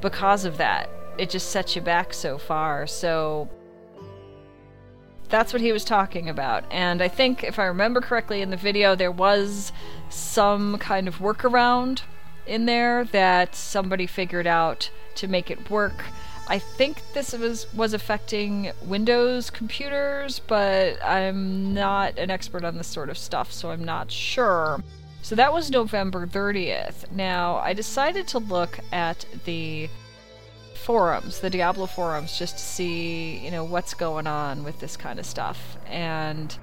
because 0.00 0.44
of 0.44 0.58
that 0.58 0.88
it 1.18 1.30
just 1.30 1.50
sets 1.50 1.76
you 1.76 1.82
back 1.82 2.14
so 2.14 2.38
far. 2.38 2.86
So 2.86 3.48
that's 5.28 5.52
what 5.52 5.62
he 5.62 5.72
was 5.72 5.84
talking 5.84 6.28
about. 6.28 6.64
And 6.70 7.02
I 7.02 7.08
think, 7.08 7.44
if 7.44 7.58
I 7.58 7.64
remember 7.64 8.00
correctly, 8.00 8.42
in 8.42 8.50
the 8.50 8.56
video, 8.56 8.94
there 8.94 9.10
was 9.10 9.72
some 10.08 10.78
kind 10.78 11.08
of 11.08 11.18
workaround 11.18 12.02
in 12.46 12.66
there 12.66 13.04
that 13.06 13.54
somebody 13.54 14.06
figured 14.06 14.46
out 14.46 14.90
to 15.16 15.28
make 15.28 15.50
it 15.50 15.70
work. 15.70 16.04
I 16.48 16.58
think 16.58 17.00
this 17.14 17.32
was 17.32 17.72
was 17.72 17.94
affecting 17.94 18.72
Windows 18.84 19.48
computers, 19.48 20.40
but 20.40 21.02
I'm 21.04 21.72
not 21.72 22.18
an 22.18 22.30
expert 22.30 22.64
on 22.64 22.76
this 22.76 22.88
sort 22.88 23.10
of 23.10 23.16
stuff, 23.16 23.52
so 23.52 23.70
I'm 23.70 23.84
not 23.84 24.10
sure. 24.10 24.82
So 25.22 25.36
that 25.36 25.52
was 25.52 25.70
November 25.70 26.26
30th. 26.26 27.10
Now, 27.12 27.56
I 27.58 27.74
decided 27.74 28.26
to 28.28 28.38
look 28.38 28.80
at 28.90 29.24
the 29.44 29.88
forums, 30.74 31.38
the 31.38 31.48
Diablo 31.48 31.86
forums, 31.86 32.36
just 32.36 32.58
to 32.58 32.62
see, 32.62 33.38
you 33.38 33.52
know, 33.52 33.62
what's 33.62 33.94
going 33.94 34.26
on 34.26 34.64
with 34.64 34.80
this 34.80 34.96
kind 34.96 35.20
of 35.20 35.26
stuff. 35.26 35.76
And 35.86 36.56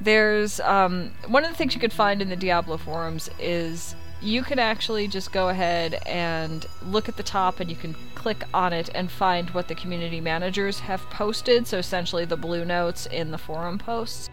there's 0.00 0.60
um, 0.60 1.12
one 1.26 1.44
of 1.44 1.50
the 1.50 1.56
things 1.56 1.74
you 1.74 1.80
could 1.80 1.92
find 1.92 2.22
in 2.22 2.28
the 2.28 2.36
Diablo 2.36 2.76
forums 2.76 3.28
is 3.40 3.96
you 4.20 4.42
can 4.42 4.58
actually 4.58 5.06
just 5.06 5.32
go 5.32 5.48
ahead 5.48 5.94
and 6.06 6.66
look 6.86 7.08
at 7.08 7.16
the 7.16 7.22
top 7.22 7.60
and 7.60 7.70
you 7.70 7.76
can 7.76 7.94
click 8.14 8.42
on 8.52 8.72
it 8.72 8.90
and 8.94 9.10
find 9.10 9.50
what 9.50 9.68
the 9.68 9.74
community 9.74 10.20
managers 10.20 10.80
have 10.80 11.00
posted. 11.10 11.66
So 11.66 11.78
essentially 11.78 12.24
the 12.24 12.36
blue 12.36 12.64
notes 12.64 13.06
in 13.06 13.30
the 13.30 13.38
forum 13.38 13.78
posts. 13.78 14.28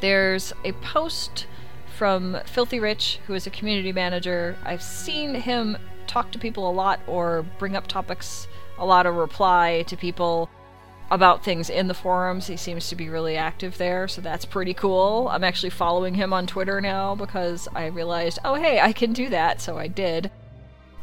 There's 0.00 0.52
a 0.64 0.72
post 0.72 1.46
from 1.96 2.38
Filthy 2.44 2.78
Rich, 2.78 3.18
who 3.26 3.34
is 3.34 3.46
a 3.46 3.50
community 3.50 3.92
manager. 3.92 4.56
I've 4.64 4.82
seen 4.82 5.34
him 5.34 5.76
talk 6.06 6.30
to 6.32 6.38
people 6.38 6.68
a 6.68 6.72
lot 6.72 7.00
or 7.06 7.44
bring 7.58 7.76
up 7.76 7.86
topics 7.86 8.46
a 8.78 8.86
lot 8.86 9.06
or 9.06 9.12
reply 9.12 9.84
to 9.88 9.96
people 9.96 10.48
about 11.10 11.44
things 11.44 11.70
in 11.70 11.88
the 11.88 11.94
forums. 11.94 12.46
He 12.46 12.56
seems 12.56 12.88
to 12.88 12.96
be 12.96 13.08
really 13.08 13.36
active 13.36 13.78
there, 13.78 14.08
so 14.08 14.20
that's 14.20 14.44
pretty 14.44 14.74
cool. 14.74 15.28
I'm 15.30 15.44
actually 15.44 15.70
following 15.70 16.14
him 16.14 16.32
on 16.32 16.46
Twitter 16.46 16.80
now 16.80 17.14
because 17.14 17.68
I 17.74 17.86
realized, 17.86 18.38
oh, 18.44 18.54
hey, 18.54 18.80
I 18.80 18.92
can 18.92 19.12
do 19.12 19.28
that, 19.30 19.60
so 19.60 19.78
I 19.78 19.88
did. 19.88 20.30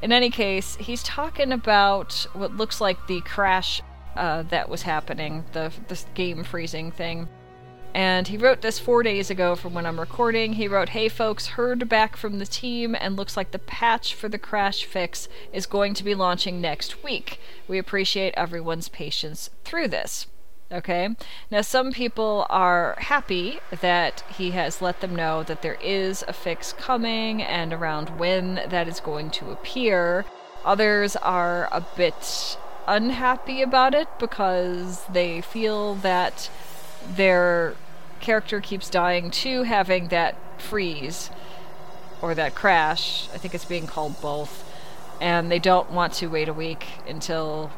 In 0.01 0.11
any 0.11 0.29
case, 0.29 0.75
he's 0.75 1.01
talking 1.03 1.51
about 1.51 2.27
what 2.33 2.55
looks 2.55 2.79
like 2.79 3.07
the 3.07 3.21
crash 3.21 3.81
uh, 4.15 4.43
that 4.43 4.69
was 4.69 4.83
happening, 4.83 5.43
the, 5.53 5.71
the 5.87 5.99
game 6.13 6.43
freezing 6.43 6.91
thing. 6.91 7.27
And 7.95 8.27
he 8.27 8.35
wrote 8.35 8.59
this 8.59 8.77
four 8.77 9.03
days 9.03 9.29
ago 9.29 9.55
from 9.55 9.73
when 9.73 9.85
I'm 9.85 10.01
recording. 10.01 10.53
He 10.53 10.67
wrote, 10.67 10.89
Hey 10.89 11.07
folks, 11.07 11.47
heard 11.47 11.87
back 11.87 12.17
from 12.17 12.39
the 12.39 12.45
team 12.45 12.93
and 12.93 13.15
looks 13.15 13.37
like 13.37 13.51
the 13.51 13.57
patch 13.57 14.13
for 14.13 14.27
the 14.27 14.37
crash 14.37 14.83
fix 14.83 15.29
is 15.53 15.65
going 15.65 15.93
to 15.93 16.03
be 16.03 16.13
launching 16.13 16.59
next 16.59 17.05
week. 17.05 17.39
We 17.69 17.77
appreciate 17.77 18.33
everyone's 18.35 18.89
patience 18.89 19.49
through 19.63 19.87
this. 19.87 20.27
Okay? 20.69 21.15
Now, 21.49 21.61
some 21.61 21.93
people 21.93 22.45
are 22.49 22.97
happy 22.99 23.61
that 23.79 24.25
he 24.35 24.51
has 24.51 24.81
let 24.81 24.99
them 24.99 25.15
know 25.15 25.43
that 25.43 25.61
there 25.61 25.77
is 25.81 26.21
a 26.27 26.33
fix 26.33 26.73
coming 26.73 27.41
and 27.41 27.71
around 27.71 28.19
when 28.19 28.55
that 28.55 28.89
is 28.89 28.99
going 28.99 29.31
to 29.31 29.51
appear. 29.51 30.25
Others 30.65 31.15
are 31.15 31.69
a 31.71 31.79
bit 31.95 32.57
unhappy 32.89 33.61
about 33.61 33.93
it 33.93 34.09
because 34.19 35.05
they 35.05 35.39
feel 35.39 35.95
that 35.95 36.49
their 37.07 37.75
character 38.19 38.61
keeps 38.61 38.89
dying 38.89 39.31
to 39.31 39.63
having 39.63 40.09
that 40.09 40.35
freeze 40.61 41.29
or 42.21 42.33
that 42.35 42.55
crash. 42.55 43.27
I 43.33 43.37
think 43.37 43.53
it's 43.53 43.65
being 43.65 43.87
called 43.87 44.19
both. 44.21 44.63
And 45.21 45.51
they 45.51 45.59
don't 45.59 45.91
want 45.91 46.13
to 46.13 46.27
wait 46.27 46.49
a 46.49 46.53
week 46.53 46.85
until, 47.07 47.71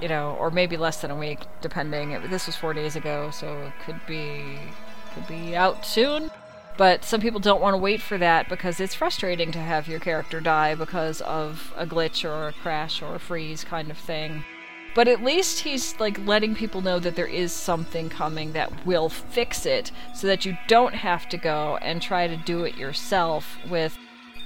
you 0.00 0.08
know, 0.08 0.36
or 0.38 0.50
maybe 0.50 0.76
less 0.76 1.00
than 1.00 1.10
a 1.10 1.16
week, 1.16 1.40
depending. 1.60 2.28
This 2.30 2.46
was 2.46 2.56
four 2.56 2.72
days 2.72 2.96
ago, 2.96 3.30
so 3.30 3.58
it 3.62 3.72
could 3.84 4.00
be 4.06 4.58
could 5.14 5.26
be 5.26 5.56
out 5.56 5.84
soon. 5.84 6.30
But 6.76 7.04
some 7.04 7.20
people 7.20 7.40
don't 7.40 7.60
want 7.60 7.74
to 7.74 7.78
wait 7.78 8.00
for 8.00 8.16
that 8.16 8.48
because 8.48 8.80
it's 8.80 8.94
frustrating 8.94 9.52
to 9.52 9.58
have 9.58 9.86
your 9.86 10.00
character 10.00 10.40
die 10.40 10.74
because 10.74 11.20
of 11.20 11.74
a 11.76 11.84
glitch 11.84 12.24
or 12.24 12.48
a 12.48 12.52
crash 12.52 13.02
or 13.02 13.16
a 13.16 13.18
freeze 13.18 13.64
kind 13.64 13.90
of 13.90 13.98
thing. 13.98 14.44
But 14.94 15.08
at 15.08 15.22
least 15.22 15.60
he's 15.60 15.98
like 16.00 16.18
letting 16.26 16.54
people 16.54 16.80
know 16.80 16.98
that 16.98 17.14
there 17.14 17.26
is 17.26 17.52
something 17.52 18.08
coming 18.08 18.52
that 18.52 18.84
will 18.84 19.08
fix 19.08 19.64
it 19.64 19.92
so 20.14 20.26
that 20.26 20.44
you 20.44 20.56
don't 20.66 20.94
have 20.94 21.28
to 21.28 21.36
go 21.36 21.78
and 21.80 22.02
try 22.02 22.26
to 22.26 22.36
do 22.36 22.64
it 22.64 22.76
yourself 22.76 23.58
with 23.68 23.96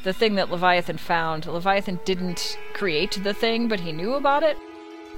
the 0.02 0.12
thing 0.12 0.34
that 0.34 0.50
Leviathan 0.50 0.98
found. 0.98 1.46
Leviathan 1.46 1.98
didn't 2.04 2.58
create 2.74 3.18
the 3.22 3.32
thing, 3.32 3.68
but 3.68 3.80
he 3.80 3.90
knew 3.90 4.14
about 4.14 4.42
it. 4.42 4.58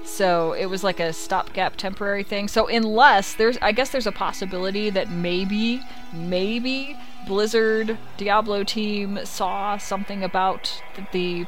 So 0.05 0.53
it 0.53 0.67
was 0.67 0.85
like 0.85 1.01
a 1.01 1.13
stopgap 1.13 1.77
temporary 1.77 2.23
thing. 2.23 2.47
So 2.47 2.69
unless 2.69 3.35
there's 3.35 3.59
I 3.61 3.73
guess 3.73 3.91
there's 3.91 4.07
a 4.07 4.13
possibility 4.13 4.89
that 4.91 5.11
maybe 5.11 5.83
maybe 6.13 6.97
Blizzard 7.27 7.99
Diablo 8.17 8.63
team 8.63 9.19
saw 9.25 9.77
something 9.79 10.23
about 10.23 10.81
the 11.13 11.47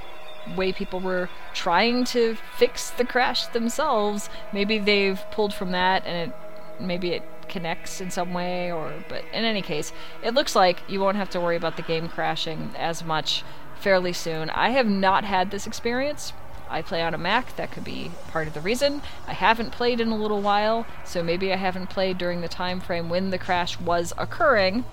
way 0.57 0.73
people 0.73 1.01
were 1.01 1.29
trying 1.55 2.05
to 2.05 2.37
fix 2.57 2.91
the 2.91 3.05
crash 3.05 3.47
themselves. 3.47 4.29
Maybe 4.53 4.79
they've 4.79 5.21
pulled 5.31 5.55
from 5.55 5.73
that 5.73 6.07
and 6.07 6.31
it 6.31 6.37
maybe 6.81 7.11
it 7.11 7.23
connects 7.49 8.01
in 8.01 8.11
some 8.11 8.33
way 8.33 8.71
or 8.71 8.93
but 9.09 9.25
in 9.33 9.45
any 9.45 9.63
case, 9.63 9.93
it 10.23 10.35
looks 10.35 10.55
like 10.55 10.79
you 10.89 11.01
won't 11.01 11.17
have 11.17 11.31
to 11.31 11.41
worry 11.41 11.57
about 11.57 11.77
the 11.77 11.83
game 11.83 12.09
crashing 12.09 12.73
as 12.77 13.05
much 13.05 13.43
fairly 13.81 14.13
soon. 14.13 14.51
I 14.51 14.71
have 14.71 14.87
not 14.87 15.25
had 15.25 15.51
this 15.51 15.67
experience. 15.67 16.33
I 16.71 16.83
play 16.83 17.03
on 17.03 17.15
a 17.15 17.19
Mac, 17.19 17.57
that 17.57 17.73
could 17.73 17.85
be 17.85 18.11
part 18.29 18.47
of 18.47 18.55
the 18.55 18.61
reason. 18.61 19.01
I 19.27 19.33
haven't 19.33 19.71
played 19.71 20.01
in 20.01 20.09
a 20.09 20.17
little 20.17 20.43
while, 20.43 20.87
so 21.05 21.23
maybe 21.23 21.51
I 21.53 21.57
haven't 21.57 21.89
played 21.89 22.19
during 22.19 22.43
the 22.43 22.49
time 22.49 22.81
frame 22.81 23.09
when 23.09 23.31
the 23.31 23.39
crash 23.39 23.81
was 23.81 24.13
occurring, 24.19 24.85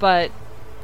but 0.00 0.32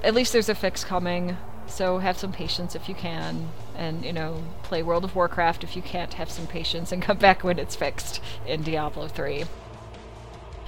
at 0.04 0.14
least 0.14 0.32
there's 0.32 0.48
a 0.48 0.54
fix 0.54 0.84
coming. 0.84 1.36
So 1.66 1.98
have 1.98 2.18
some 2.18 2.32
patience 2.32 2.74
if 2.74 2.88
you 2.88 2.94
can, 2.94 3.48
and 3.76 4.04
you 4.04 4.12
know, 4.12 4.42
play 4.62 4.82
World 4.82 5.04
of 5.04 5.14
Warcraft 5.14 5.64
if 5.64 5.76
you 5.76 5.82
can't 5.82 6.14
have 6.14 6.30
some 6.30 6.46
patience, 6.46 6.92
and 6.92 7.02
come 7.02 7.18
back 7.18 7.44
when 7.44 7.58
it's 7.58 7.76
fixed 7.76 8.20
in 8.46 8.62
Diablo 8.62 9.08
3. 9.08 9.44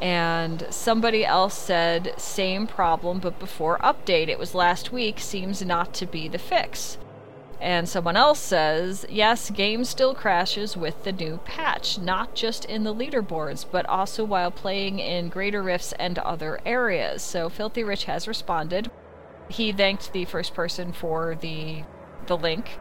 And 0.00 0.66
somebody 0.70 1.26
else 1.26 1.58
said, 1.58 2.14
same 2.16 2.66
problem, 2.66 3.18
but 3.18 3.38
before 3.38 3.76
update. 3.80 4.28
It 4.28 4.38
was 4.38 4.54
last 4.54 4.92
week, 4.92 5.20
seems 5.20 5.62
not 5.62 5.92
to 5.94 6.06
be 6.06 6.26
the 6.26 6.38
fix. 6.38 6.96
And 7.60 7.86
someone 7.86 8.16
else 8.16 8.38
says, 8.38 9.04
yes, 9.10 9.50
game 9.50 9.84
still 9.84 10.14
crashes 10.14 10.74
with 10.74 11.04
the 11.04 11.12
new 11.12 11.36
patch, 11.44 11.98
not 11.98 12.34
just 12.34 12.64
in 12.64 12.84
the 12.84 12.94
leaderboards, 12.94 13.66
but 13.70 13.84
also 13.84 14.24
while 14.24 14.50
playing 14.50 15.00
in 15.00 15.28
Greater 15.28 15.62
Rifts 15.62 15.92
and 15.98 16.18
other 16.20 16.60
areas. 16.64 17.20
So 17.20 17.50
Filthy 17.50 17.84
Rich 17.84 18.04
has 18.04 18.26
responded. 18.26 18.90
He 19.48 19.72
thanked 19.72 20.12
the 20.12 20.24
first 20.24 20.54
person 20.54 20.92
for 20.92 21.34
the 21.34 21.84
the 22.26 22.36
link 22.36 22.78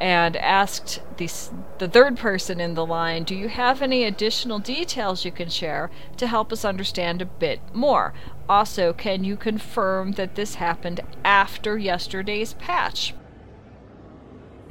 and 0.00 0.36
asked 0.36 1.00
the, 1.16 1.30
the 1.78 1.88
third 1.88 2.16
person 2.16 2.60
in 2.60 2.74
the 2.74 2.84
line, 2.84 3.24
Do 3.24 3.34
you 3.34 3.48
have 3.48 3.80
any 3.80 4.04
additional 4.04 4.58
details 4.58 5.24
you 5.24 5.32
can 5.32 5.48
share 5.48 5.90
to 6.16 6.26
help 6.26 6.52
us 6.52 6.64
understand 6.64 7.22
a 7.22 7.26
bit 7.26 7.60
more? 7.72 8.12
Also, 8.48 8.92
can 8.92 9.24
you 9.24 9.36
confirm 9.36 10.12
that 10.12 10.34
this 10.34 10.56
happened 10.56 11.00
after 11.24 11.78
yesterday's 11.78 12.54
patch? 12.54 13.14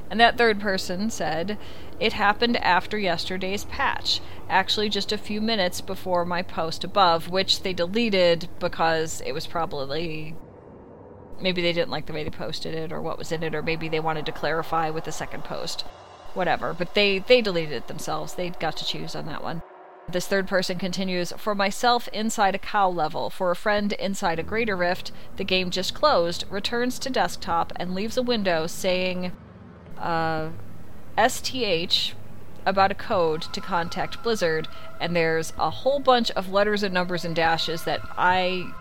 And 0.10 0.20
that 0.20 0.38
third 0.38 0.60
person 0.60 1.10
said, 1.10 1.58
It 2.00 2.14
happened 2.14 2.58
after 2.58 2.98
yesterday's 2.98 3.66
patch, 3.66 4.22
actually 4.48 4.90
just 4.90 5.12
a 5.12 5.18
few 5.18 5.42
minutes 5.42 5.82
before 5.82 6.26
my 6.26 6.44
post 6.44 6.84
above, 6.84 7.30
which 7.30 7.64
they 7.64 7.74
deleted 7.74 8.48
because 8.60 9.22
it 9.26 9.32
was 9.32 9.48
probably. 9.48 10.36
Maybe 11.42 11.62
they 11.62 11.74
didn't 11.74 11.92
like 11.92 12.06
the 12.06 12.14
way 12.14 12.24
they 12.24 12.30
posted 12.30 12.74
it 12.74 12.92
or 12.92 13.02
what 13.02 13.18
was 13.18 13.32
in 13.32 13.44
it, 13.44 13.56
or 13.56 13.62
maybe 13.62 13.90
they 13.90 14.00
wanted 14.00 14.26
to 14.26 14.32
clarify 14.32 14.90
with 14.90 15.06
the 15.06 15.12
second 15.12 15.44
post. 15.44 15.82
Whatever. 16.34 16.74
But 16.74 16.94
they, 16.94 17.20
they 17.20 17.42
deleted 17.42 17.74
it 17.74 17.88
themselves. 17.88 18.34
They 18.34 18.50
got 18.50 18.78
to 18.78 18.86
choose 18.86 19.16
on 19.16 19.26
that 19.28 19.44
one. 19.44 19.62
This 20.08 20.28
third 20.28 20.48
person 20.48 20.78
continues 20.78 21.34
For 21.38 21.56
myself 21.56 22.08
inside 22.10 22.54
a 22.54 22.60
cow 22.60 22.90
level, 22.90 23.30
for 23.30 23.50
a 23.52 23.56
friend 23.56 23.92
inside 23.94 24.38
a 24.38 24.44
greater 24.44 24.76
rift, 24.76 25.12
the 25.36 25.44
game 25.44 25.72
just 25.72 25.94
closed, 25.96 26.46
returns 26.50 27.00
to 27.00 27.10
desktop, 27.10 27.74
and 27.76 27.96
leaves 27.96 28.16
a 28.16 28.22
window 28.22 28.68
saying 28.68 29.32
uh, 29.98 30.50
STH 31.18 32.14
about 32.66 32.92
a 32.92 32.96
code 32.96 33.42
to 33.54 33.62
contact 33.62 34.22
Blizzard, 34.24 34.68
and 35.00 35.16
there's 35.16 35.54
a 35.58 35.70
whole 35.70 36.00
bunch 36.00 36.32
of 36.32 36.52
letters 36.52 36.84
and 36.84 36.94
numbers 36.94 37.26
and 37.26 37.36
dashes 37.36 37.84
that 37.84 38.02
I, 38.18 38.72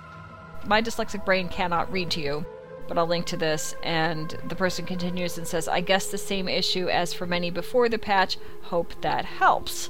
my 0.67 0.83
dyslexic 0.83 1.25
brain 1.25 1.49
cannot 1.49 1.91
read 1.93 2.11
to 2.13 2.21
you. 2.21 2.47
But 2.87 2.99
I'll 2.99 3.07
link 3.07 3.25
to 3.27 3.37
this, 3.39 3.75
and 3.83 4.37
the 4.49 4.55
person 4.55 4.85
continues 4.85 5.39
and 5.39 5.47
says, 5.47 5.69
I 5.69 5.81
guess 5.81 6.09
the 6.09 6.19
same 6.19 6.49
issue 6.49 6.89
as 6.89 7.15
for 7.15 7.25
many 7.25 7.51
before 7.51 7.89
the 7.89 7.99
patch. 7.99 8.37
Hope 8.63 8.93
that 9.01 9.25
helps. 9.25 9.89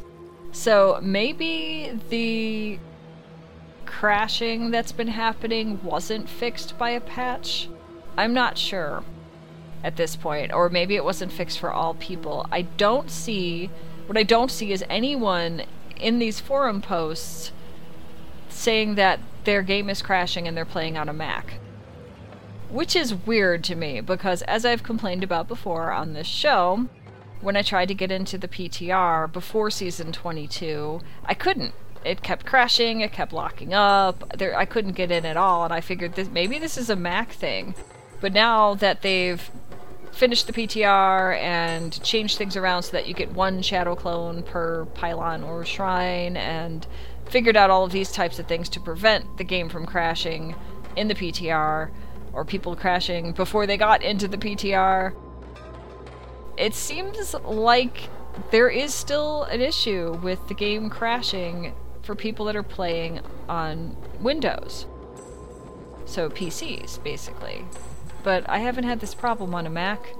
So 0.52 1.00
maybe 1.02 1.98
the 2.10 2.78
crashing 3.84 4.70
that's 4.70 4.92
been 4.92 5.08
happening 5.08 5.82
wasn't 5.82 6.28
fixed 6.28 6.78
by 6.78 6.90
a 6.90 7.00
patch? 7.00 7.68
I'm 8.16 8.32
not 8.32 8.56
sure 8.56 9.02
at 9.82 9.96
this 9.96 10.14
point, 10.14 10.52
or 10.52 10.68
maybe 10.68 10.94
it 10.94 11.04
wasn't 11.04 11.32
fixed 11.32 11.58
for 11.58 11.72
all 11.72 11.94
people. 11.94 12.46
I 12.52 12.62
don't 12.62 13.10
see 13.10 13.70
what 14.06 14.18
I 14.18 14.22
don't 14.22 14.50
see 14.50 14.72
is 14.72 14.84
anyone 14.88 15.62
in 15.96 16.18
these 16.18 16.40
forum 16.40 16.82
posts 16.82 17.52
saying 18.48 18.94
that 18.96 19.20
their 19.44 19.62
game 19.62 19.88
is 19.90 20.02
crashing 20.02 20.46
and 20.46 20.56
they're 20.56 20.64
playing 20.64 20.96
on 20.96 21.08
a 21.08 21.12
Mac. 21.12 21.54
Which 22.70 22.96
is 22.96 23.14
weird 23.14 23.62
to 23.64 23.74
me 23.74 24.00
because, 24.00 24.42
as 24.42 24.64
I've 24.64 24.82
complained 24.82 25.22
about 25.22 25.46
before 25.48 25.92
on 25.92 26.12
this 26.12 26.26
show, 26.26 26.88
when 27.40 27.56
I 27.56 27.62
tried 27.62 27.88
to 27.88 27.94
get 27.94 28.10
into 28.10 28.38
the 28.38 28.48
PTR 28.48 29.30
before 29.30 29.70
season 29.70 30.12
22, 30.12 31.00
I 31.24 31.34
couldn't. 31.34 31.74
It 32.04 32.22
kept 32.22 32.44
crashing, 32.46 33.00
it 33.00 33.12
kept 33.12 33.32
locking 33.32 33.72
up. 33.72 34.36
There, 34.36 34.56
I 34.56 34.64
couldn't 34.64 34.92
get 34.92 35.10
in 35.10 35.24
at 35.24 35.36
all, 35.36 35.64
and 35.64 35.72
I 35.72 35.80
figured 35.80 36.14
this, 36.14 36.28
maybe 36.28 36.58
this 36.58 36.76
is 36.76 36.90
a 36.90 36.96
Mac 36.96 37.32
thing. 37.32 37.74
But 38.20 38.32
now 38.32 38.74
that 38.74 39.02
they've 39.02 39.50
finished 40.10 40.46
the 40.46 40.52
PTR 40.52 41.38
and 41.40 42.02
change 42.02 42.36
things 42.36 42.56
around 42.56 42.84
so 42.84 42.92
that 42.92 43.06
you 43.06 43.14
get 43.14 43.32
one 43.32 43.62
shadow 43.62 43.94
clone 43.94 44.42
per 44.42 44.84
pylon 44.86 45.42
or 45.42 45.64
shrine, 45.64 46.36
and 46.36 46.86
figured 47.26 47.56
out 47.56 47.70
all 47.70 47.84
of 47.84 47.92
these 47.92 48.12
types 48.12 48.38
of 48.38 48.46
things 48.46 48.68
to 48.70 48.80
prevent 48.80 49.38
the 49.38 49.44
game 49.44 49.68
from 49.68 49.86
crashing 49.86 50.54
in 50.96 51.08
the 51.08 51.14
PTR 51.14 51.90
or 52.32 52.44
people 52.44 52.76
crashing 52.76 53.32
before 53.32 53.66
they 53.66 53.76
got 53.76 54.02
into 54.02 54.28
the 54.28 54.36
PTR. 54.36 55.14
It 56.56 56.74
seems 56.74 57.34
like 57.34 58.08
there 58.50 58.68
is 58.68 58.94
still 58.94 59.44
an 59.44 59.60
issue 59.60 60.18
with 60.22 60.46
the 60.48 60.54
game 60.54 60.90
crashing 60.90 61.74
for 62.02 62.14
people 62.14 62.46
that 62.46 62.56
are 62.56 62.62
playing 62.62 63.20
on 63.48 63.96
Windows. 64.20 64.86
So 66.04 66.28
PCs, 66.28 67.02
basically. 67.02 67.64
But 68.22 68.48
I 68.48 68.58
haven't 68.58 68.84
had 68.84 69.00
this 69.00 69.14
problem 69.14 69.54
on 69.54 69.66
a 69.66 69.70
Mac. 69.70 70.14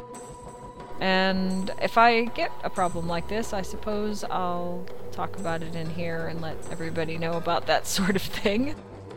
And 1.01 1.71
if 1.83 1.99
I 1.99 2.25
get 2.27 2.53
a 2.63 2.71
problem 2.71 3.09
like 3.09 3.29
this, 3.29 3.53
I 3.53 3.63
suppose 3.63 4.25
I'll 4.25 4.87
talk 5.15 5.39
about 5.39 5.63
it 5.63 5.75
in 5.75 5.91
here 5.91 6.27
and 6.27 6.41
let 6.41 6.57
everybody 6.71 7.17
know 7.19 7.35
about 7.35 7.67
that 7.67 7.87
sort 7.99 8.17
of 8.17 8.23
thing. 8.23 8.75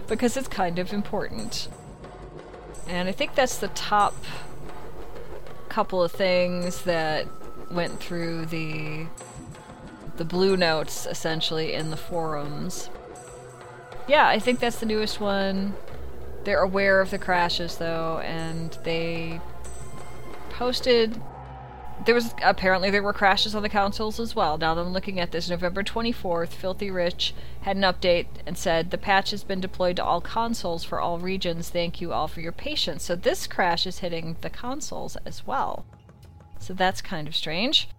Because 0.08 0.38
it's 0.38 0.48
kind 0.48 0.80
of 0.80 0.94
important. 0.94 1.68
And 2.88 3.10
I 3.10 3.12
think 3.12 3.36
that's 3.36 3.58
the 3.58 3.68
top 3.70 4.16
couple 5.68 6.02
of 6.02 6.12
things 6.12 6.84
that 6.84 7.28
went 7.70 8.00
through 8.00 8.46
the 8.46 9.06
the 10.16 10.26
blue 10.26 10.58
notes 10.58 11.06
essentially 11.06 11.74
in 11.74 11.92
the 11.92 11.98
forums. 11.98 12.90
Yeah, 14.08 14.28
I 14.28 14.40
think 14.40 14.60
that's 14.60 14.80
the 14.80 14.86
newest 14.86 15.20
one. 15.20 15.76
They're 16.44 16.62
aware 16.62 17.02
of 17.02 17.12
the 17.12 17.20
crashes 17.20 17.78
though, 17.78 18.20
and 18.20 18.72
they 18.84 19.42
posted 20.52 21.22
there 22.06 22.16
was 22.16 22.34
apparently 22.44 22.90
there 22.90 23.04
were 23.04 23.14
crashes 23.14 23.56
on 23.56 23.64
the 23.64 23.70
consoles 23.70 24.20
as 24.20 24.36
well. 24.36 24.58
Now 24.58 24.74
that 24.74 24.82
I'm 24.82 24.94
looking 24.94 25.20
at 25.20 25.32
this, 25.32 25.50
November 25.50 25.84
24th, 25.84 26.50
Filthy 26.50 26.92
Rich 26.92 27.34
had 27.62 27.76
an 27.76 27.84
update 27.84 28.28
and 28.46 28.58
said 28.58 28.92
the 28.92 28.98
patch 28.98 29.32
has 29.32 29.44
been 29.44 29.60
deployed 29.60 29.96
to 29.98 30.04
all 30.04 30.22
consoles 30.22 30.84
for 30.84 31.00
all 31.00 31.20
regions. 31.20 31.70
Thank 31.70 32.00
you 32.00 32.14
all 32.14 32.28
for 32.28 32.42
your 32.42 32.52
patience. 32.52 33.04
So 33.04 33.16
this 33.16 33.48
crash 33.48 33.86
is 33.86 34.00
hitting 34.00 34.38
the 34.42 34.50
consoles 34.50 35.16
as 35.26 35.46
well. 35.46 35.86
So 36.60 36.74
that's 36.74 37.02
kind 37.02 37.28
of 37.28 37.36
strange. 37.36 37.90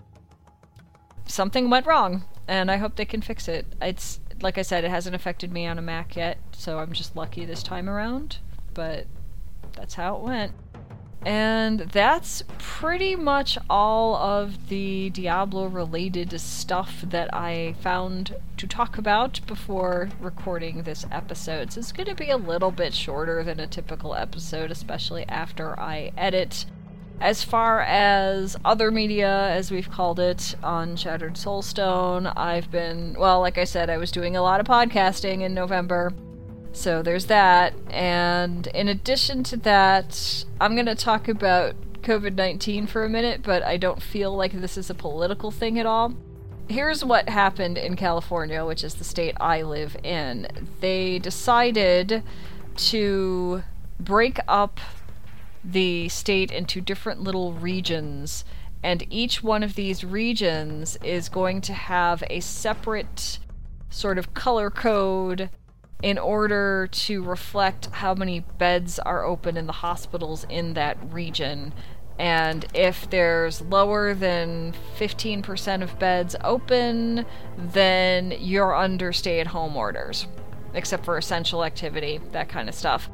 Something 1.27 1.69
went 1.69 1.87
wrong, 1.87 2.25
and 2.47 2.71
I 2.71 2.77
hope 2.77 2.97
they 2.97 3.05
can 3.05 3.21
fix 3.21 3.49
it. 3.49 3.67
It's 3.83 4.21
like 4.41 4.59
I 4.59 4.63
said, 4.63 4.85
it 4.85 4.91
hasn't 4.91 5.17
affected 5.17 5.53
me 5.53 5.67
on 5.67 5.79
a 5.79 5.83
Mac 5.83 6.17
yet, 6.17 6.39
so 6.53 6.79
I'm 6.79 6.93
just 6.93 7.17
lucky 7.17 7.45
this 7.45 7.63
time 7.63 7.89
around. 7.89 8.39
But 8.75 9.07
that's 9.75 9.95
how 9.95 10.17
it 10.17 10.23
went. 10.23 10.53
And 11.29 11.81
that's 11.81 12.43
pretty 12.57 13.15
much 13.15 13.59
all 13.69 14.17
of 14.17 14.71
the 14.71 15.11
Diablo 15.11 15.67
related 15.67 16.41
stuff 16.41 17.03
that 17.03 17.29
I 17.35 17.75
found 17.83 18.35
to 18.57 18.67
talk 18.67 18.97
about 18.97 19.47
before 19.47 20.09
recording 20.21 20.85
this 20.85 21.05
episode. 21.13 21.71
So 21.71 21.81
it's 21.81 21.93
going 21.93 22.07
to 22.07 22.15
be 22.15 22.31
a 22.31 22.39
little 22.39 22.71
bit 22.71 22.95
shorter 22.95 23.45
than 23.45 23.61
a 23.61 23.67
typical 23.67 24.15
episode, 24.15 24.71
especially 24.71 25.29
after 25.29 25.79
I 25.79 26.13
edit. 26.17 26.65
As 27.21 27.45
far 27.45 27.83
as 27.83 28.57
other 28.65 28.91
media, 28.91 29.51
as 29.51 29.71
we've 29.71 29.91
called 29.91 30.19
it 30.21 30.55
on 30.63 30.97
Shattered 30.97 31.35
Soulstone, 31.35 32.33
I've 32.39 32.71
been, 32.71 33.15
well, 33.19 33.41
like 33.41 33.59
I 33.59 33.65
said, 33.65 33.91
I 33.91 33.99
was 33.99 34.11
doing 34.11 34.35
a 34.35 34.43
lot 34.43 34.61
of 34.61 34.67
podcasting 34.67 35.43
in 35.43 35.53
November. 35.53 36.11
So 36.79 37.03
there's 37.03 37.27
that. 37.27 37.75
And 37.91 38.69
in 38.69 38.87
addition 38.87 39.43
to 39.45 39.57
that, 39.59 40.45
I'm 40.61 40.77
going 40.77 40.87
to 40.87 40.95
talk 40.95 41.27
about 41.27 41.75
COVID 42.03 42.37
19 42.37 42.87
for 42.87 43.05
a 43.05 43.09
minute, 43.09 43.43
but 43.43 43.65
I 43.65 43.79
don't 43.79 44.01
feel 44.01 44.37
like 44.37 44.53
this 44.53 44.79
is 44.79 44.89
a 44.89 44.95
political 44.95 45.51
thing 45.51 45.81
at 45.81 45.87
all. 45.87 46.15
Here's 46.69 47.05
what 47.05 47.29
happened 47.29 47.79
in 47.79 47.97
California, 47.97 48.65
which 48.65 48.85
is 48.85 48.95
the 48.95 49.03
state 49.03 49.35
I 49.41 49.63
live 49.63 49.97
in. 50.05 50.47
They 50.79 51.19
decided 51.19 52.23
to 52.77 53.65
break 53.99 54.39
up 54.47 54.79
the 55.65 56.09
state 56.09 56.53
into 56.53 56.81
different 56.81 57.21
little 57.21 57.55
regions, 57.55 58.45
and 58.85 59.05
each 59.11 59.43
one 59.43 59.65
of 59.65 59.75
these 59.75 60.05
regions 60.05 60.97
is 61.03 61.29
going 61.29 61.61
to 61.63 61.73
have 61.73 62.23
a 62.31 62.39
separate 62.39 63.41
sort 63.91 64.17
of 64.17 64.33
color 64.33 64.71
code 64.71 65.51
in 66.03 66.19
order 66.19 66.89
to 66.93 67.23
reflect 67.23 67.87
how 67.87 68.15
many 68.15 68.41
beds 68.41 68.99
are 69.01 69.25
open 69.25 69.57
in 69.57 69.67
the 69.67 69.73
hospitals 69.73 70.47
in 70.49 70.75
that 70.75 70.97
region. 71.13 71.73
And 72.19 72.67
if 72.75 73.09
there's 73.11 73.61
lower 73.63 74.15
than 74.15 74.75
15% 74.99 75.83
of 75.83 75.99
beds 75.99 76.37
open, 76.43 77.27
then 77.57 78.35
you're 78.39 78.75
under 78.75 79.13
stay 79.13 79.41
at 79.41 79.49
home 79.49 79.77
orders, 79.77 80.27
except 80.75 81.05
for 81.05 81.17
essential 81.17 81.65
activity, 81.65 82.21
that 82.33 82.49
kind 82.49 82.69
of 82.69 82.75
stuff. 82.75 83.09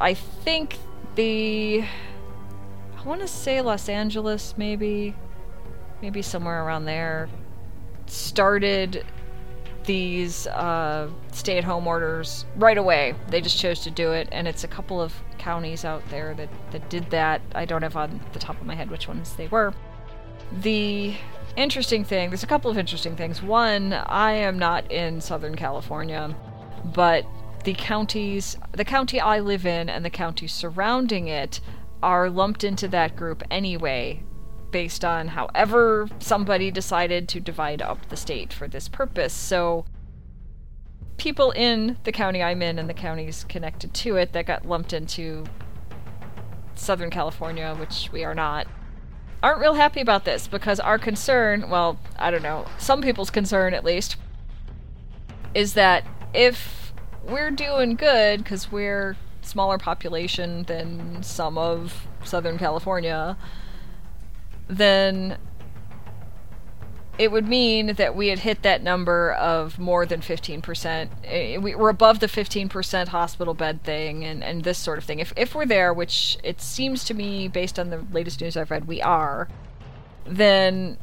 I 0.00 0.14
think 0.14 0.78
the. 1.14 1.84
I 2.96 3.02
want 3.04 3.20
to 3.20 3.28
say 3.28 3.60
Los 3.60 3.88
Angeles, 3.88 4.54
maybe. 4.56 5.14
Maybe 6.02 6.22
somewhere 6.22 6.64
around 6.64 6.84
there. 6.84 7.28
Started 8.06 9.04
these 9.88 10.46
uh, 10.48 11.08
stay 11.32 11.56
at 11.56 11.64
home 11.64 11.86
orders 11.86 12.44
right 12.56 12.76
away. 12.76 13.14
They 13.28 13.40
just 13.40 13.58
chose 13.58 13.80
to 13.80 13.90
do 13.90 14.12
it, 14.12 14.28
and 14.30 14.46
it's 14.46 14.62
a 14.62 14.68
couple 14.68 15.00
of 15.00 15.14
counties 15.38 15.82
out 15.82 16.02
there 16.10 16.34
that, 16.34 16.50
that 16.72 16.90
did 16.90 17.08
that. 17.10 17.40
I 17.54 17.64
don't 17.64 17.80
have 17.80 17.96
on 17.96 18.20
the 18.34 18.38
top 18.38 18.60
of 18.60 18.66
my 18.66 18.74
head 18.74 18.90
which 18.90 19.08
ones 19.08 19.34
they 19.36 19.48
were. 19.48 19.72
The 20.60 21.16
interesting 21.56 22.04
thing 22.04 22.28
there's 22.28 22.42
a 22.42 22.46
couple 22.46 22.70
of 22.70 22.76
interesting 22.76 23.16
things. 23.16 23.42
One, 23.42 23.94
I 23.94 24.32
am 24.32 24.58
not 24.58 24.92
in 24.92 25.22
Southern 25.22 25.56
California, 25.56 26.36
but 26.84 27.24
the 27.64 27.72
counties, 27.72 28.58
the 28.72 28.84
county 28.84 29.18
I 29.18 29.40
live 29.40 29.64
in 29.64 29.88
and 29.88 30.04
the 30.04 30.10
counties 30.10 30.52
surrounding 30.52 31.28
it 31.28 31.60
are 32.02 32.28
lumped 32.28 32.62
into 32.62 32.88
that 32.88 33.16
group 33.16 33.42
anyway 33.50 34.22
based 34.70 35.04
on 35.04 35.28
however 35.28 36.08
somebody 36.18 36.70
decided 36.70 37.28
to 37.28 37.40
divide 37.40 37.82
up 37.82 38.08
the 38.08 38.16
state 38.16 38.52
for 38.52 38.68
this 38.68 38.88
purpose. 38.88 39.32
So 39.32 39.84
people 41.16 41.50
in 41.52 41.98
the 42.04 42.12
county 42.12 42.42
I'm 42.42 42.62
in 42.62 42.78
and 42.78 42.88
the 42.88 42.94
counties 42.94 43.44
connected 43.48 43.92
to 43.94 44.16
it 44.16 44.32
that 44.32 44.46
got 44.46 44.66
lumped 44.66 44.92
into 44.92 45.44
Southern 46.74 47.10
California, 47.10 47.74
which 47.74 48.08
we 48.12 48.24
are 48.24 48.34
not, 48.34 48.66
aren't 49.42 49.60
real 49.60 49.74
happy 49.74 50.00
about 50.00 50.24
this 50.24 50.46
because 50.46 50.80
our 50.80 50.98
concern, 50.98 51.68
well, 51.68 51.98
I 52.18 52.30
don't 52.30 52.42
know, 52.42 52.66
some 52.78 53.02
people's 53.02 53.30
concern 53.30 53.74
at 53.74 53.84
least, 53.84 54.16
is 55.54 55.74
that 55.74 56.04
if 56.34 56.92
we're 57.26 57.50
doing 57.50 57.96
good 57.96 58.44
because 58.44 58.70
we're 58.70 59.16
smaller 59.42 59.78
population 59.78 60.62
than 60.64 61.22
some 61.22 61.58
of 61.58 62.06
Southern 62.24 62.58
California, 62.58 63.36
then 64.68 65.38
it 67.18 67.32
would 67.32 67.48
mean 67.48 67.94
that 67.94 68.14
we 68.14 68.28
had 68.28 68.38
hit 68.38 68.62
that 68.62 68.82
number 68.82 69.32
of 69.32 69.78
more 69.78 70.06
than 70.06 70.20
15%. 70.20 71.08
Eh, 71.24 71.58
we 71.58 71.74
were 71.74 71.88
above 71.88 72.20
the 72.20 72.28
15% 72.28 73.08
hospital 73.08 73.54
bed 73.54 73.82
thing 73.82 74.24
and, 74.24 74.44
and 74.44 74.62
this 74.62 74.78
sort 74.78 74.98
of 74.98 75.04
thing. 75.04 75.18
If, 75.18 75.32
if 75.36 75.54
we're 75.54 75.66
there, 75.66 75.92
which 75.92 76.38
it 76.44 76.60
seems 76.60 77.04
to 77.06 77.14
me, 77.14 77.48
based 77.48 77.78
on 77.78 77.90
the 77.90 78.04
latest 78.12 78.40
news 78.40 78.56
I've 78.56 78.70
read, 78.70 78.86
we 78.86 79.02
are, 79.02 79.48
then 80.24 80.98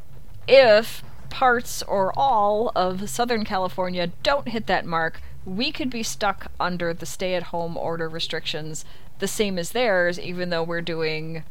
if 0.48 1.04
parts 1.30 1.84
or 1.84 2.18
all 2.18 2.72
of 2.76 3.10
Southern 3.10 3.44
California 3.44 4.08
don't 4.24 4.48
hit 4.48 4.68
that 4.68 4.86
mark, 4.86 5.22
we 5.44 5.70
could 5.70 5.90
be 5.90 6.02
stuck 6.02 6.50
under 6.62 6.94
the 6.94 7.06
stay 7.06 7.36
at 7.36 7.44
home 7.44 7.76
order 7.76 8.08
restrictions 8.08 8.86
the 9.20 9.28
same 9.28 9.60
as 9.60 9.72
theirs, 9.72 10.18
even 10.18 10.50
though 10.50 10.64
we're 10.64 10.82
doing 10.82 11.44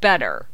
better 0.00 0.46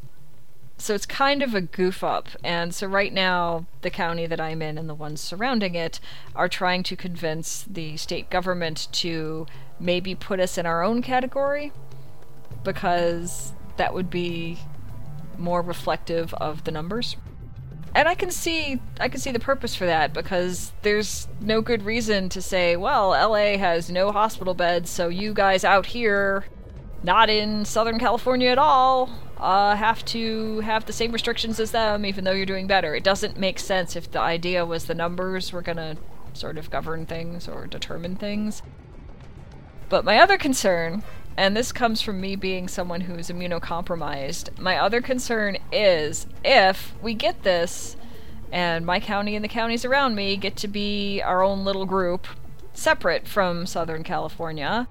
so 0.76 0.94
it's 0.94 1.06
kind 1.06 1.42
of 1.42 1.54
a 1.54 1.60
goof 1.60 2.02
up. 2.02 2.28
And 2.42 2.74
so 2.74 2.86
right 2.86 3.12
now, 3.12 3.66
the 3.82 3.90
county 3.90 4.26
that 4.26 4.40
I'm 4.40 4.60
in 4.60 4.76
and 4.76 4.88
the 4.88 4.94
ones 4.94 5.20
surrounding 5.20 5.74
it 5.74 6.00
are 6.34 6.48
trying 6.48 6.82
to 6.84 6.96
convince 6.96 7.62
the 7.62 7.96
state 7.96 8.28
government 8.28 8.88
to 8.92 9.46
maybe 9.78 10.14
put 10.14 10.40
us 10.40 10.58
in 10.58 10.66
our 10.66 10.82
own 10.82 11.02
category 11.02 11.72
because 12.64 13.52
that 13.76 13.94
would 13.94 14.10
be 14.10 14.58
more 15.38 15.62
reflective 15.62 16.34
of 16.34 16.64
the 16.64 16.70
numbers. 16.70 17.16
And 17.96 18.08
I 18.08 18.16
can 18.16 18.32
see 18.32 18.80
I 18.98 19.08
can 19.08 19.20
see 19.20 19.30
the 19.30 19.38
purpose 19.38 19.76
for 19.76 19.86
that 19.86 20.12
because 20.12 20.72
there's 20.82 21.28
no 21.40 21.60
good 21.60 21.84
reason 21.84 22.28
to 22.30 22.42
say, 22.42 22.76
well, 22.76 23.10
LA 23.10 23.56
has 23.56 23.88
no 23.88 24.10
hospital 24.10 24.54
beds, 24.54 24.90
so 24.90 25.08
you 25.08 25.32
guys 25.32 25.64
out 25.64 25.86
here 25.86 26.44
not 27.04 27.30
in 27.30 27.64
Southern 27.64 28.00
California 28.00 28.48
at 28.48 28.58
all 28.58 29.10
uh, 29.44 29.76
have 29.76 30.02
to 30.06 30.60
have 30.60 30.86
the 30.86 30.92
same 30.92 31.12
restrictions 31.12 31.60
as 31.60 31.70
them, 31.70 32.06
even 32.06 32.24
though 32.24 32.32
you're 32.32 32.46
doing 32.46 32.66
better. 32.66 32.94
It 32.94 33.04
doesn't 33.04 33.38
make 33.38 33.58
sense 33.58 33.94
if 33.94 34.10
the 34.10 34.18
idea 34.18 34.64
was 34.64 34.86
the 34.86 34.94
numbers 34.94 35.52
were 35.52 35.60
going 35.60 35.76
to 35.76 35.98
sort 36.32 36.56
of 36.56 36.70
govern 36.70 37.04
things 37.04 37.46
or 37.46 37.66
determine 37.66 38.16
things. 38.16 38.62
But 39.90 40.02
my 40.02 40.18
other 40.18 40.38
concern, 40.38 41.02
and 41.36 41.54
this 41.54 41.72
comes 41.72 42.00
from 42.00 42.22
me 42.22 42.36
being 42.36 42.68
someone 42.68 43.02
who's 43.02 43.28
immunocompromised, 43.28 44.58
my 44.58 44.78
other 44.78 45.02
concern 45.02 45.58
is 45.70 46.26
if 46.42 46.94
we 47.02 47.12
get 47.12 47.42
this 47.42 47.98
and 48.50 48.86
my 48.86 48.98
county 48.98 49.36
and 49.36 49.44
the 49.44 49.48
counties 49.48 49.84
around 49.84 50.14
me 50.14 50.38
get 50.38 50.56
to 50.56 50.68
be 50.68 51.20
our 51.20 51.42
own 51.42 51.64
little 51.64 51.84
group 51.84 52.26
separate 52.72 53.28
from 53.28 53.66
Southern 53.66 54.04
California 54.04 54.88